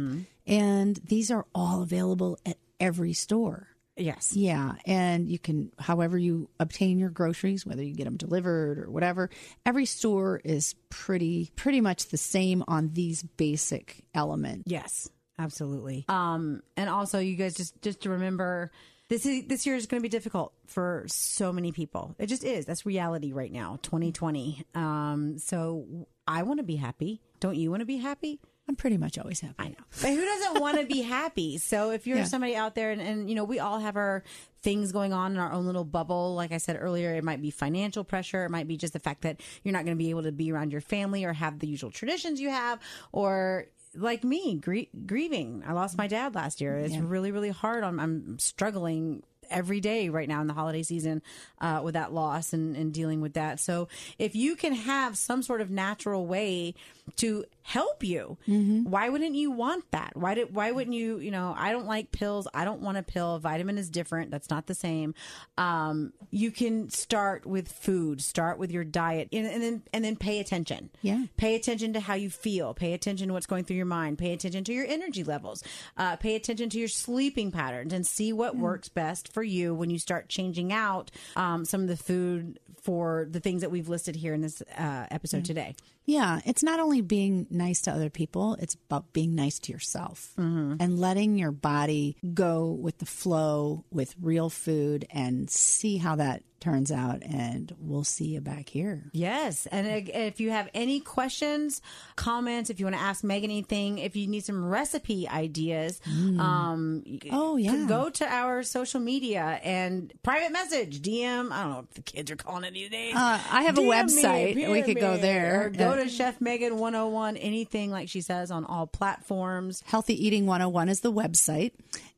And 0.46 0.96
these 1.04 1.32
are 1.32 1.46
all 1.56 1.82
available 1.82 2.38
at 2.46 2.58
every 2.80 3.14
store. 3.14 3.70
Yes. 3.98 4.34
Yeah, 4.36 4.74
and 4.86 5.30
you 5.30 5.40
can, 5.40 5.72
however 5.80 6.18
you 6.18 6.50
obtain 6.60 7.00
your 7.00 7.10
groceries, 7.10 7.66
whether 7.66 7.84
you 7.84 7.94
get 7.94 8.06
them 8.06 8.18
delivered 8.18 8.80
or 8.80 8.92
whatever. 8.92 9.30
Every 9.66 9.86
store 9.86 10.40
is 10.44 10.76
pretty, 10.90 11.52
pretty 11.56 11.82
much 11.82 12.08
the 12.08 12.18
same 12.18 12.64
on 12.68 12.92
these 12.94 13.24
basic 13.24 14.04
elements. 14.14 14.64
Yes, 14.68 15.10
absolutely. 15.40 16.06
Um, 16.08 16.62
and 16.76 16.90
also, 16.90 17.20
you 17.20 17.36
guys 17.36 17.56
just 17.56 17.82
just 17.82 18.02
to 18.02 18.12
remember, 18.12 18.72
this 19.10 19.26
is 19.26 19.48
this 19.48 19.66
year 19.66 19.76
is 19.76 19.88
going 19.88 20.00
to 20.00 20.04
be 20.04 20.10
difficult 20.10 20.54
for 20.68 21.06
so 21.08 21.52
many 21.52 21.72
people. 21.72 22.16
It 22.20 22.28
just 22.28 22.44
is. 22.44 22.66
That's 22.66 22.86
reality 22.86 23.32
right 23.32 23.52
now, 23.52 23.80
2020. 23.82 24.64
Um, 24.76 25.38
so 25.38 26.08
I 26.28 26.44
want 26.44 26.60
to 26.60 26.64
be 26.64 26.76
happy. 26.76 27.22
Don't 27.40 27.56
you 27.56 27.70
want 27.72 27.82
to 27.82 27.86
be 27.86 27.98
happy? 27.98 28.40
I'm 28.70 28.76
pretty 28.76 28.98
much 28.98 29.18
always 29.18 29.40
happy. 29.40 29.56
I 29.60 29.68
know. 29.70 29.76
But 30.02 30.10
who 30.10 30.26
doesn't 30.26 30.60
want 30.60 30.78
to 30.80 30.86
be 30.86 31.02
happy? 31.18 31.58
So 31.58 31.92
if 31.92 32.06
you're 32.06 32.18
Yeah. 32.18 32.24
somebody 32.26 32.54
out 32.56 32.76
there 32.76 32.92
and, 32.92 33.00
and, 33.02 33.30
you 33.30 33.36
know, 33.36 33.46
we 33.46 33.60
all 33.60 33.80
have 33.80 33.96
our 33.96 34.24
things 34.62 34.92
going 34.92 35.14
on 35.14 35.32
in 35.32 35.38
our 35.38 35.54
own 35.54 35.66
little 35.66 35.86
bubble. 35.86 36.36
Like 36.36 36.52
I 36.52 36.58
said 36.58 36.78
earlier, 36.78 37.16
it 37.16 37.24
might 37.24 37.42
be 37.42 37.50
financial 37.50 38.04
pressure. 38.04 38.44
It 38.44 38.52
might 38.52 38.68
be 38.68 38.76
just 38.76 38.92
the 38.92 39.00
fact 39.00 39.22
that 39.22 39.40
you're 39.64 39.72
not 39.72 39.86
going 39.86 39.96
to 39.96 40.04
be 40.04 40.10
able 40.10 40.24
to 40.24 40.34
be 40.34 40.52
around 40.52 40.74
your 40.74 40.82
family 40.82 41.24
or 41.24 41.32
have 41.32 41.60
the 41.60 41.68
usual 41.68 41.92
traditions 41.92 42.42
you 42.42 42.50
have 42.50 42.80
or 43.14 43.68
like 43.96 44.26
me, 44.26 44.56
grie- 44.56 44.90
grieving. 45.06 45.64
I 45.66 45.72
lost 45.72 45.98
my 45.98 46.08
dad 46.08 46.36
last 46.36 46.60
year. 46.60 46.78
It's 46.78 46.98
really, 46.98 47.32
really 47.32 47.50
hard. 47.52 47.86
I'm, 47.86 48.02
I'm 48.02 48.38
struggling 48.38 49.24
every 49.50 49.80
day 49.80 50.10
right 50.10 50.28
now 50.28 50.42
in 50.42 50.48
the 50.48 50.54
holiday 50.54 50.84
season 50.84 51.22
uh, 51.62 51.82
with 51.84 51.94
that 51.94 52.14
loss 52.14 52.54
and, 52.54 52.76
and 52.76 52.94
dealing 52.94 53.22
with 53.22 53.34
that. 53.34 53.60
So 53.60 53.88
if 54.18 54.36
you 54.36 54.56
can 54.56 54.74
have 54.74 55.18
some 55.18 55.42
sort 55.42 55.62
of 55.62 55.70
natural 55.70 56.26
way 56.26 56.76
to 57.18 57.46
help 57.68 58.02
you, 58.02 58.38
why 58.86 59.10
wouldn't 59.10 59.36
you 59.36 59.52
want 59.52 59.92
that? 59.92 60.16
Why 60.16 60.36
did 60.36 60.56
why 60.56 60.72
wouldn't 60.72 60.96
you? 60.96 61.18
You 61.20 61.32
know, 61.32 61.54
I 61.58 61.74
don't 61.74 61.86
like 61.86 62.14
pills. 62.14 62.48
I 62.54 62.64
don't 62.64 62.80
want 62.80 62.98
a 62.98 63.04
pill. 63.04 63.40
Vitamin 63.40 63.78
is 63.78 63.90
different. 63.90 64.32
That's 64.32 64.50
not 64.50 64.68
the 64.68 64.74
same. 64.74 65.14
Um, 65.58 66.14
you 66.32 66.50
can 66.50 66.90
start 66.90 67.46
with 67.46 67.70
food. 67.70 68.22
Start 68.22 68.58
with 68.58 68.72
your 68.72 68.86
diet, 68.86 69.28
and, 69.34 69.46
and 69.46 69.62
then 69.62 69.84
and 69.92 70.06
then 70.06 70.16
pay 70.16 70.40
attention. 70.40 70.92
Yeah. 71.02 71.26
Pay 71.36 71.56
attention 71.56 71.92
to 71.92 72.00
how 72.00 72.14
you 72.14 72.30
feel. 72.30 72.74
Pay 72.74 72.94
attention 72.94 73.28
to 73.28 73.34
what's 73.34 73.48
going 73.48 73.66
through 73.66 73.76
your 73.76 73.86
mind. 73.86 74.18
Pay 74.18 74.32
attention 74.32 74.64
to 74.64 74.74
your 74.74 74.86
energy 74.88 75.26
levels. 75.26 75.62
Uh, 75.98 76.16
pay 76.16 76.36
attention 76.36 76.70
to 76.70 76.80
your 76.80 76.88
sleeping 76.88 77.52
patterns 77.52 77.92
and 77.92 78.08
see 78.08 78.32
what 78.32 78.56
works 78.56 78.88
best 78.88 79.34
for 79.34 79.44
you 79.44 79.76
when 79.76 79.90
you 79.90 80.00
start 80.00 80.30
changing 80.30 80.72
out 80.72 81.12
um, 81.36 81.66
some 81.66 81.82
of 81.82 81.88
the 81.90 81.98
food 81.98 82.60
for 82.82 83.28
the 83.30 83.42
things 83.42 83.60
that 83.60 83.72
we've 83.72 83.90
listed 83.90 84.16
here 84.16 84.34
in 84.34 84.40
this 84.40 84.62
uh, 84.78 85.06
episode 85.12 85.44
today. 85.44 85.76
Yeah, 86.08 86.40
it's 86.46 86.64
not 86.64 86.80
only 86.80 87.02
being 87.02 87.48
nice 87.50 87.82
to 87.82 87.92
other 87.92 88.10
people, 88.10 88.56
it's 88.62 88.76
about 88.76 89.12
being 89.12 89.36
nice 89.36 89.60
to 89.60 89.74
yourself 89.74 90.32
mm-hmm. 90.40 90.76
and 90.80 90.98
letting 90.98 91.38
your 91.38 91.52
body 91.52 92.16
go 92.34 92.72
with 92.72 93.00
the 93.00 93.06
flow 93.06 93.84
with 93.92 94.16
real 94.22 94.50
food 94.50 95.06
and 95.12 95.50
see 95.50 95.98
how 95.98 96.16
that 96.16 96.44
turns 96.60 96.92
out. 96.92 97.22
And 97.24 97.74
we'll 97.80 98.04
see 98.04 98.26
you 98.26 98.42
back 98.42 98.70
here. 98.70 99.04
Yes. 99.14 99.68
And 99.68 99.88
uh, 99.88 100.12
if 100.14 100.40
you 100.40 100.50
have 100.52 100.70
any 100.74 101.00
questions, 101.00 101.82
comments, 102.16 102.70
if 102.70 102.80
you 102.80 102.86
want 102.86 102.96
to 102.96 103.02
ask 103.02 103.24
Megan 103.24 103.52
anything, 103.52 104.00
if 104.00 104.16
you 104.16 104.28
need 104.28 104.44
some 104.46 104.66
recipe 104.66 105.28
ideas, 105.28 106.02
um, 106.40 107.04
Oh, 107.32 107.58
yeah. 107.58 107.86
go 107.88 108.10
to 108.10 108.26
our 108.28 108.64
social 108.64 109.00
media 109.00 109.60
and 109.64 110.12
private 110.24 110.52
message, 110.52 111.02
DM. 111.02 111.52
I 111.52 111.64
don't 111.64 111.72
know 111.72 111.80
if 111.88 111.94
the 111.96 112.02
kids 112.02 112.32
are 112.32 112.36
calling 112.36 112.64
it 112.64 112.74
these 112.74 112.90
days. 112.90 113.16
Uh, 113.16 113.40
I 113.52 113.64
have 113.64 113.78
a 113.78 113.82
DM 113.82 113.84
me, 113.84 113.90
website. 113.92 114.56
We 114.56 114.66
PM 114.82 114.84
could 114.84 115.00
go 115.00 115.18
there. 115.18 115.66
Or 115.66 115.70
go 115.70 115.92
Uh, 115.92 115.96
to 115.98 116.10
Chef 116.10 116.42
Megan 116.42 116.78
101, 116.78 117.38
anything 117.38 117.92
like 117.92 118.10
she 118.10 118.22
says 118.22 118.52
on 118.52 118.66
all 118.66 118.88
platforms. 118.88 119.84
Healthy 119.86 120.26
Eating 120.26 120.46
101 120.46 120.90
is 120.90 121.02
the 121.02 121.12
website. 121.14 121.72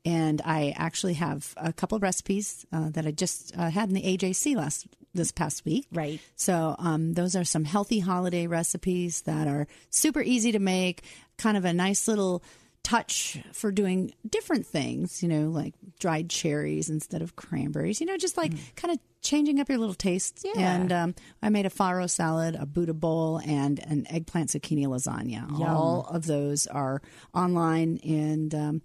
And 0.06 0.42
I 0.46 0.74
actually 0.78 1.16
have 1.16 1.54
a 1.58 1.74
couple 1.74 1.96
of 1.96 2.02
recipes 2.02 2.66
uh, 2.72 2.90
that 2.92 3.06
I 3.06 3.12
just 3.12 3.58
uh, 3.58 3.70
had 3.70 3.90
in 3.90 3.96
the 3.96 4.04
AJC 4.04 4.56
last 4.56 4.88
this 5.14 5.32
past 5.32 5.66
week. 5.66 5.88
Right. 5.92 6.20
So 6.36 6.76
um, 6.80 7.14
those 7.14 7.36
are 7.36 7.44
some 7.44 7.66
healthy 7.66 8.00
holiday 8.00 8.48
recipes 8.48 9.22
that 9.22 9.48
are 9.48 9.68
super 9.90 10.22
easy 10.22 10.52
to 10.52 10.60
make, 10.60 11.04
kind 11.38 11.58
of 11.58 11.66
a 11.66 11.74
nice 11.74 12.08
little 12.08 12.44
touch 12.84 13.38
for 13.54 13.72
doing 13.72 14.14
different 14.28 14.66
things, 14.66 15.22
you 15.22 15.30
know, 15.30 15.50
like 15.50 15.74
dried 16.00 16.30
cherries 16.30 16.90
instead 16.90 17.22
of 17.22 17.36
cranberries, 17.36 18.00
you 18.00 18.08
know, 18.08 18.18
just 18.18 18.38
like 18.38 18.52
kind 18.76 18.92
of 18.94 19.00
changing 19.22 19.60
up 19.60 19.70
your 19.70 19.78
little 19.78 19.96
tastes. 19.96 20.44
Mm. 20.44 20.56
Yeah. 20.56 20.76
And 20.76 20.92
um, 20.92 21.16
I 21.42 21.50
made 21.50 21.66
a 21.66 21.70
farro 21.70 22.10
salad, 22.10 22.56
a 22.56 22.66
Buddha 22.66 22.94
bowl, 22.94 23.42
and 23.46 23.80
an 23.80 24.08
eggplant 24.10 24.50
zucchini 24.50 24.88
lasagna. 24.88 25.60
All 25.60 26.08
of 26.10 26.26
those 26.26 26.68
are 26.68 27.02
online 27.34 28.00
and 28.04 28.56
um, 28.56 28.82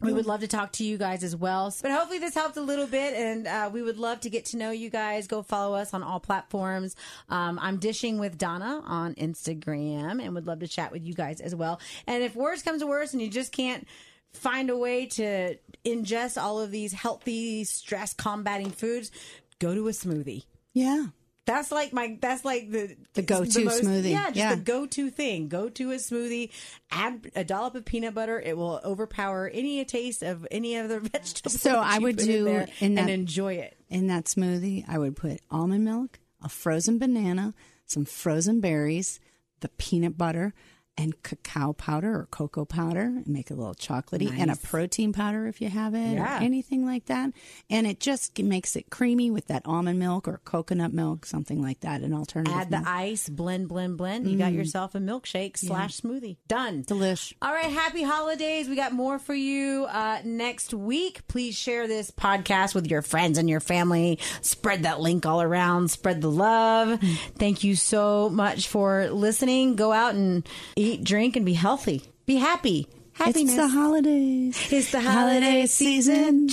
We 0.00 0.12
would 0.12 0.26
love 0.26 0.40
to 0.40 0.48
talk 0.48 0.72
to 0.72 0.84
you 0.84 0.96
guys 0.96 1.24
as 1.24 1.34
well. 1.34 1.74
But 1.82 1.90
hopefully, 1.90 2.20
this 2.20 2.34
helped 2.34 2.56
a 2.56 2.60
little 2.60 2.86
bit, 2.86 3.14
and 3.14 3.46
uh, 3.48 3.70
we 3.72 3.82
would 3.82 3.98
love 3.98 4.20
to 4.20 4.30
get 4.30 4.44
to 4.46 4.56
know 4.56 4.70
you 4.70 4.90
guys. 4.90 5.26
Go 5.26 5.42
follow 5.42 5.76
us 5.76 5.92
on 5.92 6.04
all 6.04 6.20
platforms. 6.20 6.94
Um, 7.28 7.58
I'm 7.60 7.78
dishing 7.78 8.18
with 8.18 8.38
Donna 8.38 8.82
on 8.86 9.14
Instagram, 9.16 10.22
and 10.22 10.34
would 10.34 10.46
love 10.46 10.60
to 10.60 10.68
chat 10.68 10.92
with 10.92 11.04
you 11.04 11.14
guys 11.14 11.40
as 11.40 11.54
well. 11.54 11.80
And 12.06 12.22
if 12.22 12.36
worse 12.36 12.62
comes 12.62 12.80
to 12.80 12.86
worse, 12.86 13.12
and 13.12 13.20
you 13.20 13.28
just 13.28 13.50
can't 13.50 13.88
find 14.32 14.70
a 14.70 14.76
way 14.76 15.06
to 15.06 15.56
ingest 15.84 16.40
all 16.40 16.60
of 16.60 16.70
these 16.70 16.92
healthy, 16.92 17.64
stress 17.64 18.12
combating 18.14 18.70
foods, 18.70 19.10
go 19.58 19.74
to 19.74 19.88
a 19.88 19.92
smoothie. 19.92 20.44
yeah. 20.74 21.06
That's 21.48 21.72
like 21.72 21.92
my. 21.94 22.18
That's 22.20 22.44
like 22.44 22.70
the 22.70 22.94
The 23.14 23.22
go-to 23.22 23.64
most- 23.64 23.82
smoothie. 23.82 24.10
Yeah, 24.10 24.26
just 24.26 24.36
Yeah. 24.36 24.54
the 24.54 24.60
go-to 24.60 25.08
thing. 25.10 25.48
Go 25.48 25.68
to 25.70 25.92
a 25.92 25.96
smoothie. 25.96 26.50
Add 26.90 27.30
a 27.34 27.42
dollop 27.42 27.74
of 27.74 27.84
peanut 27.86 28.14
butter. 28.14 28.38
It 28.38 28.56
will 28.56 28.80
overpower 28.84 29.48
any 29.48 29.82
taste 29.86 30.22
of 30.22 30.46
any 30.50 30.76
other 30.76 31.00
vegetable. 31.14 31.50
So 31.50 31.78
I 31.80 31.98
would 31.98 32.16
do 32.18 32.44
there 32.44 32.68
in 32.80 32.94
that- 32.96 33.00
and 33.02 33.10
enjoy 33.10 33.54
it. 33.54 33.76
in 33.88 34.06
that 34.08 34.26
smoothie, 34.26 34.84
I 34.86 34.98
would 34.98 35.16
put 35.16 35.40
almond 35.50 35.84
milk, 35.84 36.18
a 36.42 36.48
frozen 36.50 36.98
banana, 36.98 37.54
some 37.86 38.04
frozen 38.04 38.60
berries, 38.60 39.18
the 39.60 39.68
peanut 39.70 40.18
butter, 40.18 40.52
and 40.98 41.22
cacao 41.22 41.72
powder 41.72 42.12
or 42.12 42.26
cocoa 42.30 42.64
powder, 42.64 43.02
and 43.02 43.26
make 43.28 43.50
it 43.50 43.54
a 43.54 43.56
little 43.56 43.74
chocolatey, 43.74 44.36
and 44.36 44.50
a 44.50 44.56
protein 44.56 45.12
powder 45.12 45.46
if 45.46 45.60
you 45.62 45.68
have 45.68 45.94
it, 45.94 46.14
Yeah. 46.14 46.38
or 46.40 46.42
anything 46.42 46.84
like 46.84 47.06
that. 47.06 47.30
And 47.70 47.86
it 47.86 48.00
just 48.00 48.38
makes 48.42 48.74
it 48.76 48.90
creamy 48.90 49.30
with 49.30 49.46
that 49.46 49.62
almond 49.64 49.98
milk 50.00 50.26
or 50.26 50.40
coconut 50.44 50.92
milk, 50.92 51.24
something 51.24 51.62
like 51.62 51.80
that. 51.80 52.02
An 52.02 52.12
alternative. 52.12 52.54
Add 52.56 52.70
the 52.70 52.78
milk. 52.78 52.88
ice, 52.88 53.28
blend, 53.28 53.68
blend, 53.68 53.96
blend. 53.96 54.28
You 54.28 54.36
got 54.36 54.52
yourself 54.52 54.94
a 54.96 54.98
milkshake 54.98 55.56
slash 55.56 56.00
smoothie. 56.00 56.36
Done. 56.48 56.82
Delish. 56.84 57.32
All 57.40 57.52
right, 57.52 57.70
happy 57.70 58.02
holidays. 58.02 58.68
We 58.68 58.74
got 58.74 58.92
more 58.92 59.18
for 59.20 59.34
you 59.34 59.86
uh, 59.88 60.18
next 60.24 60.74
week. 60.74 61.26
Please 61.28 61.56
share 61.56 61.86
this 61.86 62.10
podcast 62.10 62.74
with 62.74 62.88
your 62.90 63.02
friends 63.02 63.38
and 63.38 63.48
your 63.48 63.60
family. 63.60 64.18
Spread 64.40 64.82
that 64.82 65.00
link 65.00 65.26
all 65.26 65.40
around. 65.42 65.90
Spread 65.92 66.20
the 66.22 66.30
love. 66.30 67.00
Thank 67.38 67.62
you 67.62 67.76
so 67.76 68.28
much 68.30 68.66
for 68.66 69.08
listening. 69.10 69.76
Go 69.76 69.92
out 69.92 70.14
and 70.16 70.44
eat, 70.74 70.87
drink, 70.96 71.36
and 71.36 71.46
be 71.46 71.54
healthy. 71.54 72.02
Be 72.26 72.36
happy. 72.36 72.88
Happiness. 73.12 73.54
It's 73.54 73.56
the 73.56 73.68
holidays. 73.68 74.72
It's 74.72 74.92
the 74.92 75.00
Holiday 75.00 75.66
season. 75.66 76.48